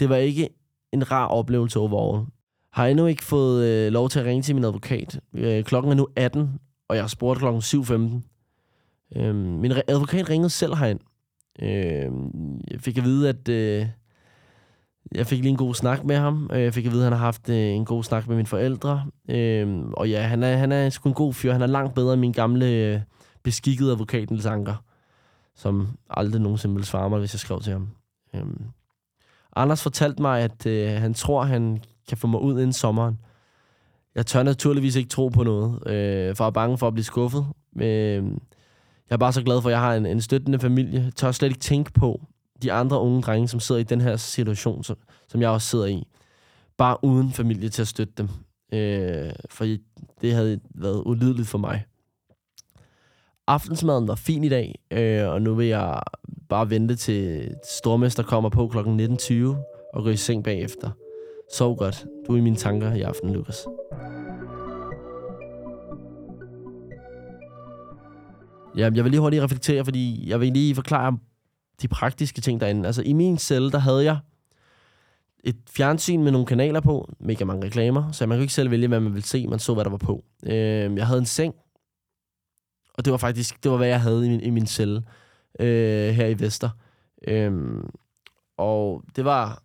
det 0.00 0.08
var 0.08 0.16
ikke 0.16 0.48
en 0.92 1.10
rar 1.10 1.26
oplevelse 1.26 1.78
overall. 1.78 2.26
Har 2.72 2.86
endnu 2.86 3.06
ikke 3.06 3.24
fået 3.24 3.64
øh, 3.64 3.92
lov 3.92 4.08
til 4.08 4.20
at 4.20 4.26
ringe 4.26 4.42
til 4.42 4.54
min 4.54 4.64
advokat. 4.64 5.20
Øh, 5.34 5.64
klokken 5.64 5.92
er 5.92 5.96
nu 5.96 6.08
18, 6.16 6.58
og 6.88 6.96
jeg 6.96 7.02
har 7.02 7.08
spurgt 7.08 7.38
klokken 7.38 7.62
7.15. 7.62 9.20
Øh, 9.20 9.34
min 9.34 9.72
advokat 9.88 10.30
ringede 10.30 10.50
selv 10.50 10.74
herind. 10.74 11.00
Øh, 11.62 12.12
jeg 12.70 12.80
fik 12.80 12.98
at 12.98 13.04
vide, 13.04 13.28
at 13.28 13.48
øh, 13.48 13.86
jeg 15.14 15.26
fik 15.26 15.38
lige 15.38 15.50
en 15.50 15.56
god 15.56 15.74
snak 15.74 16.04
med 16.04 16.16
ham. 16.16 16.50
Øh, 16.52 16.62
jeg 16.62 16.74
fik 16.74 16.86
at 16.86 16.92
vide, 16.92 17.02
at 17.02 17.04
han 17.04 17.12
har 17.12 17.24
haft 17.24 17.48
øh, 17.48 17.56
en 17.56 17.84
god 17.84 18.04
snak 18.04 18.28
med 18.28 18.36
mine 18.36 18.46
forældre. 18.46 19.06
Øh, 19.28 19.80
og 19.92 20.10
ja, 20.10 20.22
han 20.22 20.42
er, 20.42 20.56
han 20.56 20.72
er 20.72 20.90
sgu 20.90 21.08
en 21.08 21.14
god 21.14 21.34
fyr. 21.34 21.52
Han 21.52 21.62
er 21.62 21.66
langt 21.66 21.94
bedre 21.94 22.12
end 22.12 22.20
min 22.20 22.32
gamle 22.32 22.66
øh, 22.66 23.00
beskikkede 23.42 23.92
advokat, 23.92 24.30
Niels 24.30 24.46
Anker, 24.46 24.84
som 25.54 25.88
aldrig 26.10 26.42
nogensinde 26.42 26.74
ville 26.74 26.86
svare 26.86 27.10
mig, 27.10 27.18
hvis 27.18 27.34
jeg 27.34 27.40
skrev 27.40 27.60
til 27.60 27.72
ham. 27.72 27.88
Øhm, 28.34 28.64
Anders 29.56 29.82
fortalte 29.82 30.22
mig, 30.22 30.40
at 30.42 30.66
øh, 30.66 30.90
han 30.90 31.14
tror, 31.14 31.44
han 31.44 31.82
kan 32.08 32.16
få 32.16 32.26
mig 32.26 32.40
ud 32.40 32.52
inden 32.52 32.72
sommeren. 32.72 33.18
Jeg 34.14 34.26
tør 34.26 34.42
naturligvis 34.42 34.96
ikke 34.96 35.08
tro 35.08 35.28
på 35.28 35.42
noget, 35.42 35.74
øh, 35.86 36.36
for 36.36 36.44
jeg 36.44 36.48
er 36.48 36.50
bange 36.50 36.78
for 36.78 36.86
at 36.86 36.94
blive 36.94 37.04
skuffet. 37.04 37.46
Øh, 37.80 38.24
jeg 39.10 39.16
er 39.16 39.16
bare 39.16 39.32
så 39.32 39.42
glad 39.42 39.62
for, 39.62 39.68
at 39.68 39.72
jeg 39.72 39.80
har 39.80 39.94
en, 39.94 40.06
en 40.06 40.20
støttende 40.20 40.58
familie. 40.58 41.02
Jeg 41.04 41.14
tør 41.14 41.32
slet 41.32 41.48
ikke 41.48 41.60
tænke 41.60 41.92
på, 41.92 42.20
de 42.62 42.72
andre 42.72 43.00
unge 43.00 43.22
drenge, 43.22 43.48
som 43.48 43.60
sidder 43.60 43.80
i 43.80 43.84
den 43.84 44.00
her 44.00 44.16
situation, 44.16 44.84
som, 44.84 44.96
som 45.28 45.40
jeg 45.40 45.50
også 45.50 45.68
sidder 45.68 45.86
i. 45.86 46.06
Bare 46.76 47.04
uden 47.04 47.32
familie 47.32 47.68
til 47.68 47.82
at 47.82 47.88
støtte 47.88 48.14
dem. 48.18 48.28
Øh, 48.72 49.32
for 49.50 49.64
det 50.20 50.34
havde 50.34 50.60
været 50.74 51.02
ulideligt 51.06 51.48
for 51.48 51.58
mig. 51.58 51.84
Aftensmaden 53.46 54.08
var 54.08 54.14
fin 54.14 54.44
i 54.44 54.48
dag, 54.48 54.78
øh, 54.90 55.28
og 55.28 55.42
nu 55.42 55.54
vil 55.54 55.66
jeg 55.66 56.00
bare 56.52 56.70
vente 56.70 56.96
til 56.96 57.50
Stormester 57.64 58.22
kommer 58.22 58.50
på 58.50 58.68
kl. 58.68 58.78
19.20 58.78 59.34
og 59.94 60.02
gå 60.02 60.08
i 60.08 60.16
seng 60.16 60.44
bagefter. 60.44 60.90
Sov 61.52 61.76
godt. 61.76 62.06
Du 62.26 62.32
er 62.32 62.36
i 62.36 62.40
mine 62.40 62.56
tanker 62.56 62.92
i 62.92 63.00
aften, 63.00 63.32
Lukas. 63.32 63.66
Ja, 68.76 68.90
jeg 68.94 69.04
vil 69.04 69.10
lige 69.10 69.20
hurtigt 69.20 69.42
reflektere, 69.42 69.84
fordi 69.84 70.30
jeg 70.30 70.40
vil 70.40 70.52
lige 70.52 70.74
forklare 70.74 71.18
de 71.82 71.88
praktiske 71.88 72.40
ting 72.40 72.60
derinde. 72.60 72.86
Altså 72.86 73.02
i 73.02 73.12
min 73.12 73.38
celle, 73.38 73.70
der 73.70 73.78
havde 73.78 74.04
jeg 74.04 74.18
et 75.44 75.56
fjernsyn 75.70 76.22
med 76.22 76.32
nogle 76.32 76.46
kanaler 76.46 76.80
på, 76.80 77.08
mega 77.20 77.44
mange 77.44 77.66
reklamer, 77.66 78.12
så 78.12 78.26
man 78.26 78.36
kunne 78.36 78.42
ikke 78.42 78.54
selv 78.54 78.70
vælge, 78.70 78.88
hvad 78.88 79.00
man 79.00 79.12
ville 79.12 79.26
se, 79.26 79.46
man 79.46 79.58
så, 79.58 79.74
hvad 79.74 79.84
der 79.84 79.90
var 79.90 79.98
på. 79.98 80.24
Øh, 80.46 80.96
jeg 80.96 81.06
havde 81.06 81.20
en 81.20 81.26
seng, 81.26 81.54
og 82.94 83.04
det 83.04 83.10
var 83.10 83.16
faktisk, 83.16 83.62
det 83.62 83.70
var, 83.70 83.76
hvad 83.76 83.88
jeg 83.88 84.00
havde 84.00 84.26
i 84.26 84.28
min, 84.28 84.40
i 84.40 84.50
min 84.50 84.66
celle 84.66 85.02
øh, 85.60 86.14
her 86.14 86.26
i 86.26 86.40
Vester. 86.40 86.70
Øhm, 87.28 87.90
og 88.58 89.02
det 89.16 89.24
var 89.24 89.62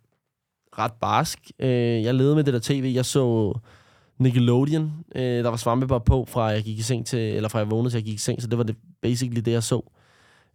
ret 0.78 0.92
barsk. 1.00 1.50
Øh, 1.58 2.02
jeg 2.02 2.14
levede 2.14 2.34
med 2.34 2.44
det 2.44 2.54
der 2.54 2.60
tv, 2.62 2.92
jeg 2.94 3.04
så 3.04 3.52
Nickelodeon, 4.18 4.92
øh, 5.14 5.44
der 5.44 5.48
var 5.48 5.56
svampebob 5.56 6.04
på, 6.04 6.24
fra 6.28 6.44
jeg 6.44 6.62
gik 6.62 6.78
i 6.78 6.82
seng 6.82 7.06
til, 7.06 7.18
eller 7.18 7.48
fra 7.48 7.58
jeg 7.58 7.70
vågnede 7.70 7.90
til 7.90 7.98
jeg 7.98 8.04
gik 8.04 8.14
i 8.14 8.18
seng, 8.18 8.42
så 8.42 8.48
det 8.48 8.58
var 8.58 8.64
det 8.64 8.76
basically 9.02 9.40
det, 9.40 9.52
jeg 9.52 9.62
så. 9.62 9.90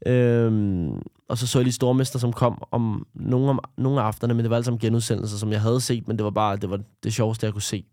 Øhm, 0.05 1.01
og 1.27 1.37
så 1.37 1.47
så 1.47 1.59
jeg 1.59 1.63
lige 1.63 1.73
Stormester, 1.73 2.19
som 2.19 2.33
kom 2.33 2.63
om 2.71 3.07
nogle, 3.13 3.49
om 3.49 3.59
nogle 3.77 4.01
af 4.01 4.05
aftenerne, 4.05 4.33
men 4.33 4.43
det 4.43 4.49
var 4.49 4.55
alt 4.55 4.65
sammen 4.65 4.79
genudsendelser, 4.79 5.37
som 5.37 5.51
jeg 5.51 5.61
havde 5.61 5.81
set, 5.81 6.07
men 6.07 6.17
det 6.17 6.23
var 6.23 6.29
bare 6.29 6.55
det, 6.55 6.69
var 6.69 6.79
det 7.03 7.13
sjoveste, 7.13 7.45
jeg 7.45 7.53
kunne 7.53 7.61
se. 7.61 7.85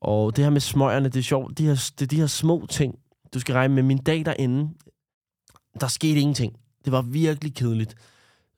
Og 0.00 0.36
det 0.36 0.44
her 0.44 0.50
med 0.50 0.60
smøgerne, 0.60 1.08
det 1.08 1.16
er 1.16 1.22
sjovt. 1.22 1.58
De 1.58 1.66
her, 1.66 1.90
det 1.98 2.02
er 2.02 2.06
de 2.06 2.16
her 2.16 2.26
små 2.26 2.66
ting, 2.70 2.98
du 3.34 3.40
skal 3.40 3.52
regne 3.52 3.74
med. 3.74 3.82
Min 3.82 3.98
dag 3.98 4.24
derinde, 4.24 4.70
der 5.80 5.86
skete 5.86 6.20
ingenting. 6.20 6.56
Det 6.84 6.92
var 6.92 7.02
virkelig 7.02 7.54
kedeligt. 7.54 7.94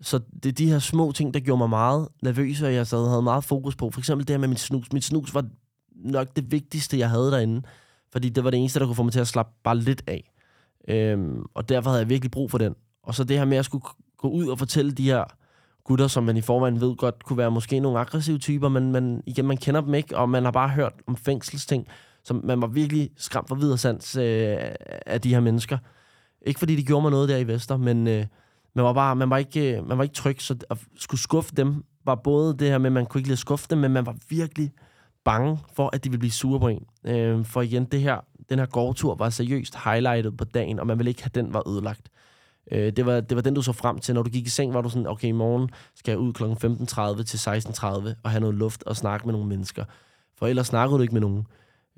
Så 0.01 0.21
det 0.43 0.49
er 0.49 0.53
de 0.53 0.71
her 0.71 0.79
små 0.79 1.13
ting, 1.13 1.35
der 1.35 1.41
gjorde 1.41 1.59
mig 1.59 1.71
meget 1.71 2.09
nervøs, 2.23 2.63
og 2.63 2.75
jeg 2.75 2.87
sad 2.87 3.09
havde 3.09 3.23
meget 3.23 3.45
fokus 3.45 3.77
på. 3.77 3.91
For 3.91 4.01
eksempel 4.01 4.29
det 4.29 4.35
her 4.35 4.39
med 4.39 4.49
min 4.49 4.57
snus. 4.57 4.93
Mit 4.93 5.05
snus 5.05 5.35
var 5.35 5.45
nok 5.95 6.37
det 6.37 6.53
vigtigste, 6.53 6.99
jeg 6.99 7.11
havde 7.11 7.31
derinde. 7.31 7.63
Fordi 8.13 8.29
det 8.29 8.45
var 8.45 8.51
det 8.51 8.59
eneste, 8.59 8.81
der 8.81 8.87
kunne 8.87 8.95
få 8.95 9.03
mig 9.03 9.13
til 9.13 9.21
at 9.21 9.29
slappe 9.29 9.53
bare 9.65 9.79
lidt 9.79 10.03
af. 10.07 10.33
Øhm, 10.89 11.45
og 11.55 11.69
derfor 11.69 11.91
havde 11.91 12.01
jeg 12.01 12.09
virkelig 12.09 12.31
brug 12.31 12.51
for 12.51 12.59
den. 12.59 12.75
Og 13.03 13.15
så 13.15 13.25
det 13.25 13.39
her 13.39 13.45
med 13.45 13.57
at 13.57 13.65
skulle 13.65 13.85
gå 14.19 14.29
ud 14.29 14.47
og 14.49 14.59
fortælle 14.59 14.93
de 14.93 15.05
her 15.05 15.25
gutter, 15.85 16.07
som 16.07 16.25
man 16.25 16.37
i 16.37 16.41
forvejen 16.41 16.81
ved 16.81 16.97
godt 16.97 17.25
kunne 17.25 17.37
være 17.37 17.51
måske 17.51 17.81
nogle 17.81 17.99
aggressive 17.99 18.39
typer, 18.39 18.69
men 18.69 18.93
man, 18.93 19.23
igen, 19.27 19.47
man 19.47 19.57
kender 19.57 19.81
dem 19.81 19.95
ikke, 19.95 20.17
og 20.17 20.29
man 20.29 20.45
har 20.45 20.51
bare 20.51 20.69
hørt 20.69 20.93
om 21.07 21.17
fængselsting, 21.17 21.87
som 22.25 22.41
man 22.45 22.61
var 22.61 22.67
virkelig 22.67 23.11
skræmt 23.17 23.49
for 23.49 23.55
videre 23.55 23.79
sands 23.79 24.17
øh, 24.17 24.57
af 25.07 25.21
de 25.21 25.35
her 25.35 25.41
mennesker. 25.41 25.79
Ikke 26.47 26.59
fordi 26.59 26.77
de 26.77 26.85
gjorde 26.85 27.03
mig 27.03 27.11
noget 27.11 27.29
der 27.29 27.37
i 27.37 27.47
Vester, 27.47 27.77
men 27.77 28.07
øh, 28.07 28.27
man, 28.75 28.85
var 28.85 28.93
bare, 28.93 29.17
man, 29.17 29.31
var 29.31 29.37
ikke, 29.37 29.77
øh, 29.77 29.89
man 29.89 29.99
var 29.99 30.05
ikke 30.05 30.15
tryg, 30.15 30.43
så 30.43 30.57
at 30.71 30.79
skulle 30.97 31.21
skuffe 31.21 31.55
dem 31.55 31.85
var 32.05 32.15
både 32.15 32.57
det 32.59 32.69
her 32.69 32.79
med, 32.79 32.87
at 32.87 32.93
man 32.93 33.07
kunne 33.07 33.19
ikke 33.19 33.29
lide 33.29 33.35
at 33.35 33.39
skuffe 33.39 33.67
dem, 33.71 33.79
men 33.79 33.93
man 33.93 34.07
var 34.07 34.17
virkelig 34.29 34.73
bange 35.25 35.59
for, 35.75 35.91
at 35.93 36.05
de 36.05 36.11
ville 36.11 36.19
blive 36.19 36.33
sure 36.33 36.61
på 36.61 36.69
en. 36.69 36.87
Øh, 37.05 37.45
for 37.45 37.63
igen, 37.63 37.85
det 37.85 38.01
her, 38.01 38.21
den 38.49 38.59
her 38.59 38.67
gårdtur 38.67 39.15
var 39.15 39.31
seriøst 39.31 39.77
highlightet 39.85 40.37
på 40.37 40.45
dagen, 40.45 40.81
og 40.81 40.87
man 40.87 40.99
ville 40.99 41.11
ikke 41.11 41.23
have 41.23 41.31
den 41.35 41.55
var 41.55 41.69
ødelagt. 41.69 42.09
Øh, 42.73 42.93
det, 42.93 43.07
var, 43.07 43.21
det 43.21 43.37
var 43.37 43.43
den, 43.43 43.55
du 43.55 43.63
så 43.63 43.73
frem 43.73 43.99
til. 43.99 44.15
Når 44.15 44.23
du 44.23 44.31
gik 44.31 44.47
i 44.47 44.51
seng, 44.51 44.75
var 44.75 44.83
du 44.83 44.89
sådan, 44.89 45.07
okay, 45.07 45.29
i 45.29 45.33
morgen 45.33 45.71
skal 45.95 46.13
jeg 46.13 46.19
ud 46.19 46.33
kl. 46.33 46.45
15.30 46.45 47.23
til 47.23 47.37
16.30 47.37 48.15
og 48.23 48.31
have 48.31 48.41
noget 48.41 48.55
luft 48.55 48.83
og 48.83 48.97
snakke 48.97 49.27
med 49.27 49.33
nogle 49.33 49.49
mennesker. 49.49 49.85
For 50.39 50.47
ellers 50.47 50.67
snakkede 50.67 50.99
du 50.99 51.03
ikke 51.03 51.15
med 51.15 51.21
nogen. 51.21 51.47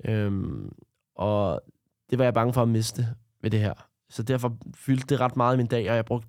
Øhm, 0.05 0.71
og 1.15 1.61
det 2.09 2.17
var 2.17 2.23
jeg 2.23 2.33
bange 2.33 2.53
for 2.53 2.61
at 2.61 2.67
miste 2.67 3.07
ved 3.41 3.51
det 3.51 3.59
her. 3.59 3.88
Så 4.09 4.23
derfor 4.23 4.57
fyldte 4.75 5.05
det 5.07 5.19
ret 5.19 5.37
meget 5.37 5.53
i 5.53 5.57
min 5.57 5.67
dag, 5.67 5.89
og 5.89 5.95
jeg 5.95 6.05
brugte 6.05 6.27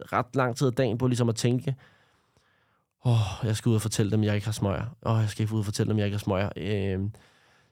ret 0.00 0.36
lang 0.36 0.56
tid 0.56 0.66
af 0.66 0.72
dagen 0.72 0.98
på 0.98 1.06
ligesom 1.06 1.28
at 1.28 1.36
tænke, 1.36 1.74
åh, 3.04 3.12
oh, 3.12 3.46
jeg 3.46 3.56
skal 3.56 3.70
ud 3.70 3.74
og 3.74 3.82
fortælle 3.82 4.12
dem, 4.12 4.24
jeg 4.24 4.34
ikke 4.34 4.46
har 4.46 4.52
smøger. 4.52 4.96
Åh, 5.06 5.12
oh, 5.12 5.20
jeg 5.20 5.28
skal 5.28 5.42
ikke 5.42 5.54
ud 5.54 5.58
og 5.58 5.64
fortælle 5.64 5.90
dem, 5.90 5.98
jeg 5.98 6.06
ikke 6.06 6.16
har 6.16 6.18
smøger. 6.18 6.48
Øh, 6.56 7.00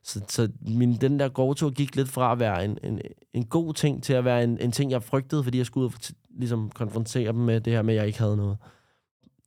så, 0.03 0.21
så 0.29 0.49
min, 0.61 0.97
den 0.97 1.19
der 1.19 1.29
gårdtur 1.29 1.71
gik 1.71 1.97
lidt 1.97 2.09
fra 2.09 2.33
at 2.33 2.39
være 2.39 2.65
en, 2.65 2.79
en, 2.83 3.01
en 3.33 3.45
god 3.45 3.75
ting 3.75 4.03
til 4.03 4.13
at 4.13 4.25
være 4.25 4.45
en, 4.45 4.59
en 4.61 4.73
ting, 4.73 4.91
jeg 4.91 5.03
frygtede, 5.03 5.45
fordi 5.45 5.59
jeg 5.59 5.67
skulle 5.67 5.87
ud 5.87 5.93
og 5.93 6.01
ligesom 6.31 6.71
konfrontere 6.71 7.33
dem 7.33 7.41
med 7.41 7.61
det 7.61 7.73
her 7.73 7.83
med, 7.83 7.95
at 7.95 7.99
jeg 7.99 8.07
ikke 8.07 8.19
havde 8.19 8.37
noget. 8.37 8.57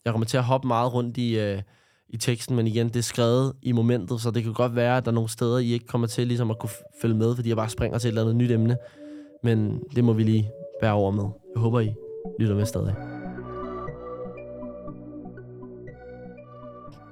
Jeg 0.05 0.13
kommer 0.13 0.25
til 0.25 0.37
at 0.37 0.43
hoppe 0.43 0.67
meget 0.67 0.93
rundt 0.93 1.17
i, 1.17 1.39
øh, 1.39 1.61
i 2.09 2.17
teksten, 2.17 2.55
men 2.55 2.67
igen, 2.67 2.87
det 2.87 2.95
er 2.95 3.01
skrevet 3.01 3.53
i 3.61 3.71
momentet, 3.71 4.21
så 4.21 4.31
det 4.31 4.43
kan 4.43 4.53
godt 4.53 4.75
være, 4.75 4.97
at 4.97 5.05
der 5.05 5.11
er 5.11 5.15
nogle 5.15 5.29
steder, 5.29 5.57
I 5.57 5.71
ikke 5.71 5.87
kommer 5.87 6.07
til 6.07 6.27
ligesom 6.27 6.51
at 6.51 6.59
kunne 6.59 6.69
følge 7.01 7.15
med, 7.15 7.35
fordi 7.35 7.49
jeg 7.49 7.57
bare 7.57 7.69
springer 7.69 7.97
til 7.97 8.07
et 8.07 8.11
eller 8.11 8.21
andet 8.21 8.35
nyt 8.35 8.51
emne. 8.51 8.77
Men 9.43 9.83
det 9.95 10.03
må 10.03 10.13
vi 10.13 10.23
lige 10.23 10.51
bære 10.81 10.93
over 10.93 11.11
med. 11.11 11.23
Jeg 11.55 11.61
håber, 11.61 11.79
I 11.79 11.93
lytter 12.39 12.55
med 12.55 12.65
stadig. 12.65 12.95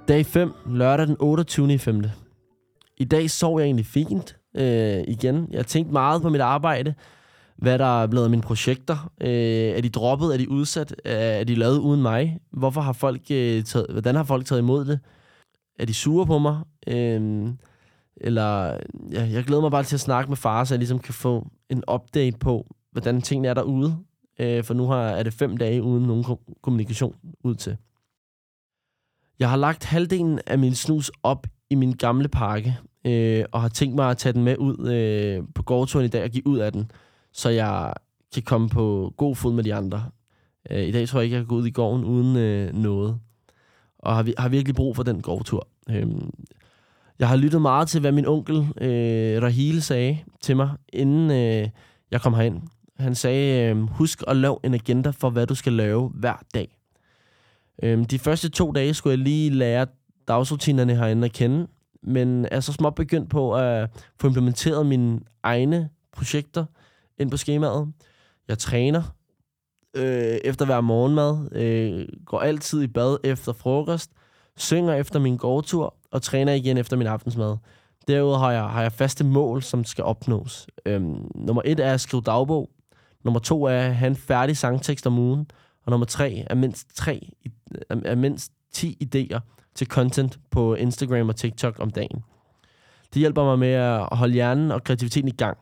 Dag 0.08 0.26
5, 0.26 0.52
lørdag 0.70 1.08
den 1.08 1.16
28. 1.20 1.80
5. 1.80 2.04
I 2.98 3.04
dag 3.06 3.30
sov 3.30 3.60
jeg 3.60 3.66
egentlig 3.66 3.86
fint 3.86 4.38
øh, 4.58 5.04
igen. 5.08 5.48
Jeg 5.52 5.66
tænkte 5.68 5.94
meget 5.94 6.22
på 6.22 6.30
mit 6.30 6.42
arbejde. 6.42 6.94
Hvad 7.58 7.80
der 7.80 8.04
er 8.04 8.08
blevet 8.08 8.26
af 8.26 8.30
mine 8.30 8.42
projekter. 8.42 9.12
Øh, 9.22 9.30
er 9.78 9.82
de 9.82 9.90
droppet? 9.90 10.34
Er 10.34 10.38
de 10.38 10.50
udsat? 10.50 10.96
Øh, 11.06 11.12
er 11.14 11.44
de 11.44 11.56
lavet 11.56 11.78
uden 11.78 12.02
mig? 12.02 12.40
Hvorfor 12.52 12.82
har 12.82 12.94
folk 12.94 13.22
øh, 13.32 13.64
taget, 13.64 13.88
hvordan 13.90 14.16
har 14.16 14.24
folk 14.24 14.46
taget 14.46 14.62
imod 14.62 14.86
det? 14.86 15.00
Er 15.80 15.86
de 15.86 15.94
sure 15.94 16.26
på 16.26 16.40
mig? 16.40 16.60
Øh, 16.88 17.48
eller 18.24 18.78
ja, 19.12 19.30
jeg 19.32 19.44
glæder 19.44 19.62
mig 19.62 19.72
bare 19.72 19.84
til 19.84 19.96
at 19.96 20.00
snakke 20.00 20.30
med 20.30 20.38
far, 20.38 20.64
så 20.64 20.74
jeg 20.74 20.80
ligesom 20.80 21.00
kan 21.00 21.14
få 21.14 21.48
en 21.70 21.84
update 21.94 22.38
på, 22.38 22.76
hvordan 22.92 23.22
tingene 23.22 23.48
er 23.48 23.54
derude. 23.54 23.98
Øh, 24.40 24.64
for 24.64 24.74
nu 24.74 24.88
har, 24.88 25.02
er 25.02 25.24
det 25.24 25.34
fem 25.34 25.58
dage 25.58 25.84
uden 25.84 26.04
nogen 26.04 26.26
kommunikation 26.62 27.16
ud 27.44 27.56
til. 27.56 27.78
Jeg 29.40 29.50
har 29.50 29.58
lagt 29.58 29.86
halvdelen 29.86 30.40
af 30.48 30.60
min 30.60 30.76
snus 30.76 31.12
op 31.24 31.48
i 31.70 31.76
min 31.76 31.94
gamle 31.94 32.28
pakke, 32.28 32.78
øh, 33.06 33.46
og 33.52 33.62
har 33.62 33.70
tænkt 33.70 33.96
mig 33.96 34.10
at 34.10 34.18
tage 34.18 34.34
den 34.34 34.44
med 34.44 34.58
ud 34.58 34.90
øh, 34.90 35.44
på 35.56 35.64
gårdturen 35.64 36.06
i 36.06 36.10
dag 36.10 36.24
og 36.24 36.30
give 36.30 36.48
ud 36.48 36.58
af 36.58 36.72
den, 36.72 36.92
så 37.32 37.50
jeg 37.50 37.94
kan 38.34 38.44
komme 38.44 38.70
på 38.70 39.14
god 39.18 39.36
fod 39.36 39.54
med 39.54 39.64
de 39.64 39.74
andre. 39.74 40.04
Øh, 40.70 40.84
I 40.84 40.92
dag 40.92 41.08
tror 41.08 41.20
jeg 41.20 41.24
ikke, 41.24 41.36
jeg 41.36 41.44
kan 41.44 41.48
gå 41.48 41.56
ud 41.56 41.68
i 41.68 41.72
gården 41.72 42.06
uden 42.06 42.38
øh, 42.38 42.74
noget, 42.74 43.20
og 44.00 44.16
har, 44.16 44.28
har 44.38 44.50
virkelig 44.50 44.76
brug 44.76 44.96
for 44.96 45.04
den 45.04 45.22
gårdtur. 45.22 45.68
Øh, 45.90 46.08
jeg 47.20 47.30
har 47.30 47.36
lyttet 47.36 47.62
meget 47.62 47.88
til, 47.88 48.02
hvad 48.02 48.12
min 48.12 48.26
onkel 48.26 48.58
øh, 48.82 49.44
Rahil 49.44 49.82
sagde 49.82 50.18
til 50.42 50.56
mig, 50.56 50.70
inden 50.94 51.32
øh, 51.32 51.70
jeg 52.12 52.22
kom 52.22 52.34
herind. 52.34 52.62
Han 53.00 53.16
sagde, 53.16 53.70
øh, 53.70 53.78
husk 53.78 54.24
at 54.28 54.36
lave 54.36 54.58
en 54.64 54.74
agenda 54.74 55.10
for, 55.10 55.30
hvad 55.30 55.48
du 55.48 55.56
skal 55.56 55.74
lave 55.74 56.12
hver 56.14 56.44
dag. 56.54 56.78
Øh, 57.84 58.06
de 58.10 58.20
første 58.20 58.50
to 58.50 58.72
dage 58.72 58.94
skulle 58.94 59.12
jeg 59.12 59.20
lige 59.20 59.50
lære 59.50 59.88
dagsrutinerne 60.28 60.96
herinde 60.96 61.26
at 61.26 61.34
kende, 61.34 61.68
men 62.04 62.48
er 62.52 62.60
så 62.60 62.74
småt 62.74 62.96
begyndt 62.96 63.30
på 63.30 63.56
at 63.56 63.90
få 64.20 64.28
implementeret 64.28 64.86
mine 64.86 65.20
egne 65.44 65.90
projekter 66.14 66.66
ind 67.20 67.32
på 67.32 67.38
skemaet. 67.38 67.94
Jeg 68.48 68.58
træner 68.58 69.02
øh, 69.96 70.38
efter 70.44 70.66
hver 70.66 70.82
morgenmad, 70.82 71.56
øh, 71.56 72.08
går 72.26 72.40
altid 72.40 72.82
i 72.82 72.88
bad 72.88 73.18
efter 73.24 73.54
frokost, 73.54 74.12
synger 74.58 74.94
efter 74.94 75.20
min 75.20 75.38
gårdtur 75.38 75.96
og 76.12 76.22
træner 76.22 76.54
igen 76.54 76.78
efter 76.78 76.98
min 76.98 77.08
aftensmad. 77.08 77.58
Derudover 78.08 78.38
har 78.38 78.52
jeg, 78.52 78.64
har 78.64 78.82
jeg 78.82 78.92
faste 78.92 79.24
mål, 79.24 79.64
som 79.64 79.84
skal 79.84 80.04
opnås. 80.04 80.68
Øhm, 80.86 81.32
nummer 81.36 81.62
et 81.66 81.80
er 81.80 81.94
at 81.94 82.02
skrive 82.02 82.22
dagbog. 82.26 82.70
Nummer 83.24 83.40
to 83.40 83.64
er 83.64 83.78
at 83.78 83.96
have 83.96 84.08
en 84.08 84.16
færdig 84.16 84.58
sangtekst 84.58 85.08
om 85.08 85.18
ugen. 85.18 85.52
Og 85.86 85.92
nummer 85.92 86.06
tre 86.06 86.46
er 86.50 86.56
mindst, 86.56 86.96
tre, 86.96 87.30
er 87.90 88.16
mindst 88.16 88.52
10 88.72 88.98
idéer 89.04 89.40
til 89.76 89.88
content 89.88 90.40
på 90.52 90.76
Instagram 90.76 91.30
og 91.30 91.36
TikTok 91.36 91.76
om 91.80 91.92
dagen. 91.92 92.24
Det 93.14 93.20
hjælper 93.20 93.44
mig 93.44 93.60
med 93.60 93.74
at 93.74 94.08
holde 94.12 94.34
hjernen 94.34 94.72
og 94.72 94.84
kreativiteten 94.84 95.28
i 95.28 95.32
gang. 95.32 95.58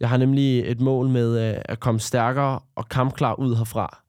Jeg 0.00 0.08
har 0.08 0.16
nemlig 0.16 0.60
et 0.60 0.80
mål 0.80 1.08
med 1.08 1.48
øh, 1.48 1.62
at 1.64 1.80
komme 1.80 2.00
stærkere 2.00 2.60
og 2.74 2.88
kampklar 2.88 3.34
ud 3.34 3.56
herfra. 3.56 4.02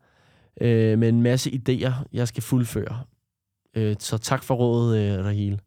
Øh, 0.61 0.99
med 0.99 1.09
en 1.09 1.21
masse 1.21 1.49
idéer, 1.51 1.93
jeg 2.13 2.27
skal 2.27 2.43
fuldføre. 2.43 2.99
Øh, 3.77 3.95
så 3.99 4.17
tak 4.17 4.43
for 4.43 4.55
rådet, 4.55 4.97
øh, 4.97 5.25
Rahil. 5.25 5.61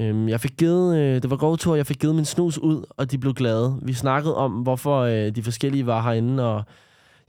Øhm, 0.00 0.28
jeg 0.28 0.40
fik 0.40 0.56
givet, 0.58 0.98
øh, 0.98 1.22
det 1.22 1.30
var 1.30 1.36
god 1.36 1.56
tur, 1.56 1.76
jeg 1.76 1.86
fik 1.86 1.98
givet 1.98 2.14
min 2.14 2.24
snus 2.24 2.58
ud, 2.58 2.84
og 2.90 3.10
de 3.10 3.18
blev 3.18 3.34
glade. 3.34 3.78
Vi 3.82 3.92
snakkede 3.92 4.36
om, 4.36 4.52
hvorfor 4.52 5.00
øh, 5.00 5.34
de 5.34 5.42
forskellige 5.42 5.86
var 5.86 6.02
herinde, 6.02 6.46
og 6.54 6.64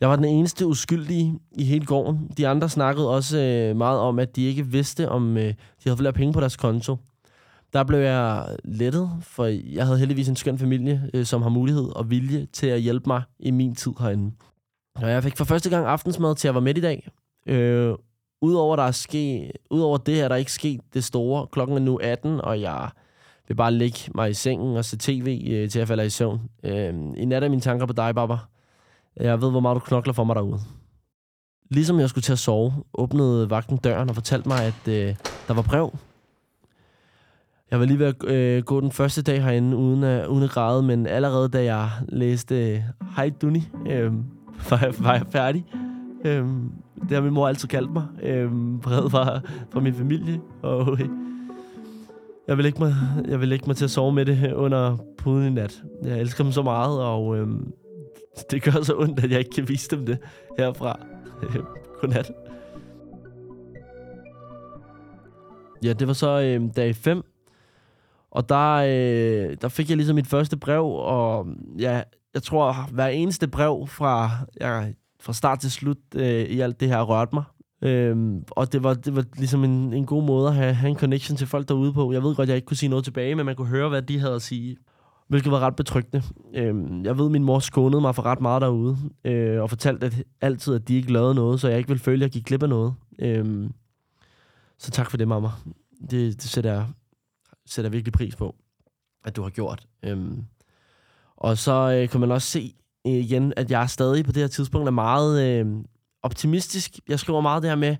jeg 0.01 0.09
var 0.09 0.15
den 0.15 0.25
eneste 0.25 0.67
uskyldige 0.67 1.39
i 1.51 1.63
hele 1.63 1.85
gården. 1.85 2.31
De 2.37 2.47
andre 2.47 2.69
snakkede 2.69 3.09
også 3.09 3.39
øh, 3.39 3.75
meget 3.75 3.99
om, 3.99 4.19
at 4.19 4.35
de 4.35 4.43
ikke 4.43 4.65
vidste, 4.67 5.09
om 5.09 5.37
øh, 5.37 5.43
de 5.43 5.55
havde 5.83 5.97
flere 5.97 6.13
penge 6.13 6.33
på 6.33 6.39
deres 6.39 6.57
konto. 6.57 6.97
Der 7.73 7.83
blev 7.83 7.99
jeg 7.99 8.55
lettet, 8.63 9.09
for 9.21 9.45
jeg 9.45 9.85
havde 9.85 9.99
heldigvis 9.99 10.29
en 10.29 10.35
skøn 10.35 10.57
familie, 10.57 11.09
øh, 11.13 11.25
som 11.25 11.41
har 11.41 11.49
mulighed 11.49 11.95
og 11.95 12.09
vilje 12.09 12.47
til 12.53 12.67
at 12.67 12.81
hjælpe 12.81 13.03
mig 13.07 13.23
i 13.39 13.51
min 13.51 13.75
tid 13.75 13.91
herinde. 13.99 14.31
Og 14.95 15.09
jeg 15.09 15.23
fik 15.23 15.37
for 15.37 15.45
første 15.45 15.69
gang 15.69 15.85
aftensmad 15.85 16.35
til 16.35 16.47
at 16.47 16.53
være 16.53 16.61
med 16.61 16.77
i 16.77 16.81
dag. 16.81 17.09
Øh, 17.45 17.93
Udover, 18.41 18.75
der 18.75 18.83
er 18.83 18.91
ske, 18.91 19.51
udover 19.69 19.97
det 19.97 20.21
er 20.21 20.27
der 20.27 20.35
ikke 20.35 20.51
sket 20.51 20.81
det 20.93 21.03
store. 21.03 21.47
Klokken 21.47 21.77
er 21.77 21.81
nu 21.81 21.97
18, 21.97 22.41
og 22.41 22.61
jeg 22.61 22.89
vil 23.47 23.55
bare 23.55 23.73
ligge 23.73 23.99
mig 24.15 24.29
i 24.29 24.33
sengen 24.33 24.77
og 24.77 24.85
se 24.85 24.97
tv 24.97 25.47
øh, 25.51 25.69
til 25.69 25.79
at 25.79 25.87
falde 25.87 26.05
i 26.05 26.09
søvn. 26.09 26.41
Øh, 26.63 26.93
I 27.17 27.25
nat 27.25 27.43
er 27.43 27.49
mine 27.49 27.61
tanker 27.61 27.85
på 27.85 27.93
dig, 27.93 28.15
Baba. 28.15 28.37
Jeg 29.17 29.41
ved, 29.41 29.51
hvor 29.51 29.59
meget 29.59 29.75
du 29.75 29.79
knokler 29.79 30.13
for 30.13 30.23
mig 30.23 30.35
derude. 30.35 30.59
Ligesom 31.69 31.99
jeg 31.99 32.09
skulle 32.09 32.23
til 32.23 32.31
at 32.31 32.39
sove, 32.39 32.73
åbnede 32.93 33.49
vagten 33.49 33.77
døren 33.77 34.09
og 34.09 34.15
fortalte 34.15 34.47
mig, 34.47 34.63
at 34.65 34.87
øh, 34.87 35.15
der 35.47 35.53
var 35.53 35.61
brev. 35.61 35.93
Jeg 37.71 37.79
var 37.79 37.85
lige 37.85 37.99
ved 37.99 38.05
at 38.05 38.23
øh, 38.23 38.63
gå 38.63 38.81
den 38.81 38.91
første 38.91 39.21
dag 39.21 39.43
herinde 39.43 39.77
uden 39.77 40.03
at, 40.03 40.27
uden 40.27 40.43
at 40.43 40.49
græde, 40.49 40.83
men 40.83 41.07
allerede 41.07 41.49
da 41.49 41.63
jeg 41.63 41.89
læste 42.09 42.71
øh, 42.71 42.81
Hej 43.15 43.31
Dunni, 43.41 43.63
øh, 43.87 44.13
var, 44.69 44.79
jeg, 44.81 44.93
var 44.99 45.13
jeg 45.13 45.25
færdig. 45.29 45.65
Øh, 46.25 46.45
det 47.01 47.11
har 47.11 47.21
min 47.21 47.33
mor 47.33 47.47
altid 47.47 47.67
kaldt 47.67 47.91
mig. 47.91 48.07
Øh, 48.23 48.51
brevet 48.81 49.11
fra, 49.11 49.39
fra 49.69 49.79
min 49.79 49.93
familie. 49.93 50.41
Og 50.61 50.99
øh, 50.99 51.09
jeg 52.47 52.57
vil, 52.57 52.65
ikke 52.65 52.79
mig, 52.79 52.95
jeg 53.27 53.41
vil 53.41 53.51
ikke 53.51 53.65
mig 53.67 53.75
til 53.75 53.83
at 53.83 53.91
sove 53.91 54.13
med 54.13 54.25
det 54.25 54.53
under 54.53 54.97
puden 55.17 55.47
i 55.47 55.49
nat. 55.49 55.83
Jeg 56.03 56.19
elsker 56.19 56.43
dem 56.43 56.53
så 56.53 56.61
meget, 56.61 57.01
og 57.01 57.37
øh, 57.37 57.47
det 58.51 58.63
gør 58.63 58.71
så 58.83 58.95
ondt, 58.97 59.23
at 59.23 59.31
jeg 59.31 59.39
ikke 59.39 59.51
kan 59.51 59.69
vise 59.69 59.95
dem 59.95 60.05
det 60.05 60.17
herfra. 60.57 60.99
Øh, 61.43 61.55
godnat. 62.01 62.31
Ja, 65.83 65.93
det 65.93 66.07
var 66.07 66.13
så 66.13 66.41
øh, 66.41 66.69
dag 66.75 66.95
5. 66.95 67.21
Og 68.31 68.49
der, 68.49 68.75
øh, 68.75 69.57
der 69.61 69.67
fik 69.67 69.89
jeg 69.89 69.97
ligesom 69.97 70.15
mit 70.15 70.27
første 70.27 70.57
brev, 70.57 70.85
og 70.85 71.47
ja, 71.79 72.01
jeg 72.33 72.43
tror, 72.43 72.89
hver 72.91 73.07
eneste 73.07 73.47
brev 73.47 73.87
fra, 73.87 74.29
jeg 74.59 74.93
fra 75.21 75.33
start 75.33 75.59
til 75.59 75.71
slut 75.71 75.97
øh, 76.15 76.45
i 76.45 76.59
alt 76.59 76.79
det 76.79 76.87
her 76.87 77.01
rørte 77.01 77.35
mig. 77.35 77.43
Øhm, 77.83 78.43
og 78.51 78.73
det 78.73 78.83
var, 78.83 78.93
det 78.93 79.15
var 79.15 79.25
ligesom 79.37 79.63
en, 79.63 79.93
en 79.93 80.05
god 80.05 80.23
måde 80.23 80.47
at 80.47 80.55
have, 80.55 80.73
have 80.73 80.89
en 80.89 80.97
connection 80.97 81.37
til 81.37 81.47
folk 81.47 81.67
derude 81.67 81.93
på. 81.93 82.11
Jeg 82.11 82.23
ved 82.23 82.35
godt, 82.35 82.49
jeg 82.49 82.55
ikke 82.55 82.65
kunne 82.65 82.77
sige 82.77 82.89
noget 82.89 83.05
tilbage, 83.05 83.35
men 83.35 83.45
man 83.45 83.55
kunne 83.55 83.67
høre, 83.67 83.89
hvad 83.89 84.01
de 84.01 84.19
havde 84.19 84.35
at 84.35 84.41
sige. 84.41 84.77
Hvilket 85.27 85.51
var 85.51 85.59
ret 85.59 85.75
betryggende. 85.75 86.23
Øhm, 86.53 87.05
jeg 87.05 87.17
ved, 87.17 87.29
min 87.29 87.43
mor 87.43 87.59
skånede 87.59 88.01
mig 88.01 88.15
for 88.15 88.23
ret 88.25 88.41
meget 88.41 88.61
derude, 88.61 88.97
øh, 89.25 89.61
og 89.61 89.69
fortalte 89.69 90.05
at, 90.05 90.23
altid, 90.41 90.75
at 90.75 90.87
de 90.87 90.95
ikke 90.95 91.13
lavede 91.13 91.35
noget, 91.35 91.61
så 91.61 91.67
jeg 91.67 91.77
ikke 91.77 91.87
ville 91.87 92.03
føle, 92.03 92.15
at 92.15 92.21
jeg 92.21 92.31
gik 92.31 92.45
glip 92.45 92.63
af 92.63 92.69
noget. 92.69 92.93
Øhm, 93.19 93.73
så 94.77 94.91
tak 94.91 95.09
for 95.09 95.17
det, 95.17 95.27
mamma. 95.27 95.49
Det, 96.01 96.11
det 96.11 96.43
sætter, 96.43 96.71
jeg, 96.71 96.85
sætter 97.65 97.89
jeg 97.89 97.93
virkelig 97.93 98.13
pris 98.13 98.35
på, 98.35 98.55
at 99.25 99.35
du 99.35 99.41
har 99.41 99.49
gjort. 99.49 99.87
Øhm, 100.03 100.43
og 101.37 101.57
så 101.57 101.99
øh, 102.01 102.09
kan 102.09 102.19
man 102.19 102.31
også 102.31 102.47
se 102.47 102.73
øh, 103.07 103.13
igen, 103.13 103.53
at 103.57 103.71
jeg 103.71 103.89
stadig 103.89 104.25
på 104.25 104.31
det 104.31 104.41
her 104.41 104.47
tidspunkt 104.47 104.87
er 104.87 104.91
meget 104.91 105.43
øh, 105.43 105.65
optimistisk. 106.23 106.99
Jeg 107.09 107.19
skriver 107.19 107.41
meget 107.41 107.63
det 107.63 107.71
her 107.71 107.75
med, 107.75 107.95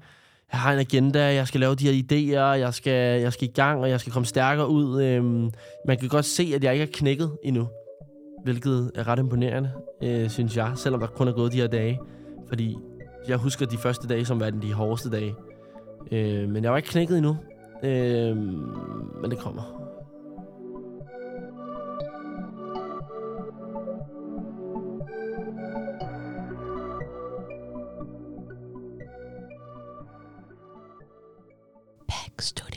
jeg 0.52 0.60
har 0.60 0.74
en 0.74 0.80
agenda, 0.80 1.34
jeg 1.34 1.48
skal 1.48 1.60
lave 1.60 1.76
de 1.76 1.92
her 1.92 2.04
idéer, 2.04 2.60
jeg 2.60 2.74
skal, 2.74 3.22
jeg 3.22 3.34
skal 3.34 3.48
i 3.48 3.52
gang, 3.52 3.82
og 3.82 3.90
jeg 3.90 4.00
skal 4.00 4.14
komme 4.14 4.26
stærkere 4.26 4.70
ud. 4.70 5.02
Øh, 5.02 5.24
man 5.88 5.98
kan 6.00 6.10
godt 6.10 6.26
se, 6.26 6.52
at 6.56 6.64
jeg 6.64 6.74
ikke 6.74 6.84
er 6.84 6.90
knækket 6.94 7.38
endnu, 7.44 7.68
hvilket 8.44 8.92
er 8.96 9.08
ret 9.08 9.20
imponerende, 9.20 9.72
øh, 10.04 10.30
synes 10.30 10.58
jeg, 10.58 10.72
selvom 10.76 11.00
der 11.00 11.08
kun 11.08 11.28
er 11.28 11.32
gået 11.32 11.52
de 11.52 11.58
her 11.58 11.68
dage. 11.68 12.00
Fordi 12.48 12.78
jeg 13.28 13.38
husker 13.38 13.66
de 13.66 13.78
første 13.78 14.08
dage 14.08 14.26
som 14.26 14.40
værende 14.40 14.68
de 14.68 14.74
hårdeste 14.74 15.10
dage. 15.10 15.36
Øh, 16.12 16.50
men 16.50 16.64
jeg 16.64 16.72
var 16.72 16.78
ikke 16.78 16.90
knækket 16.90 17.18
endnu, 17.18 17.38
øh, 17.84 18.38
men 19.22 19.32
det 19.32 19.40
kommer. 19.40 19.81
Studio. 32.42 32.71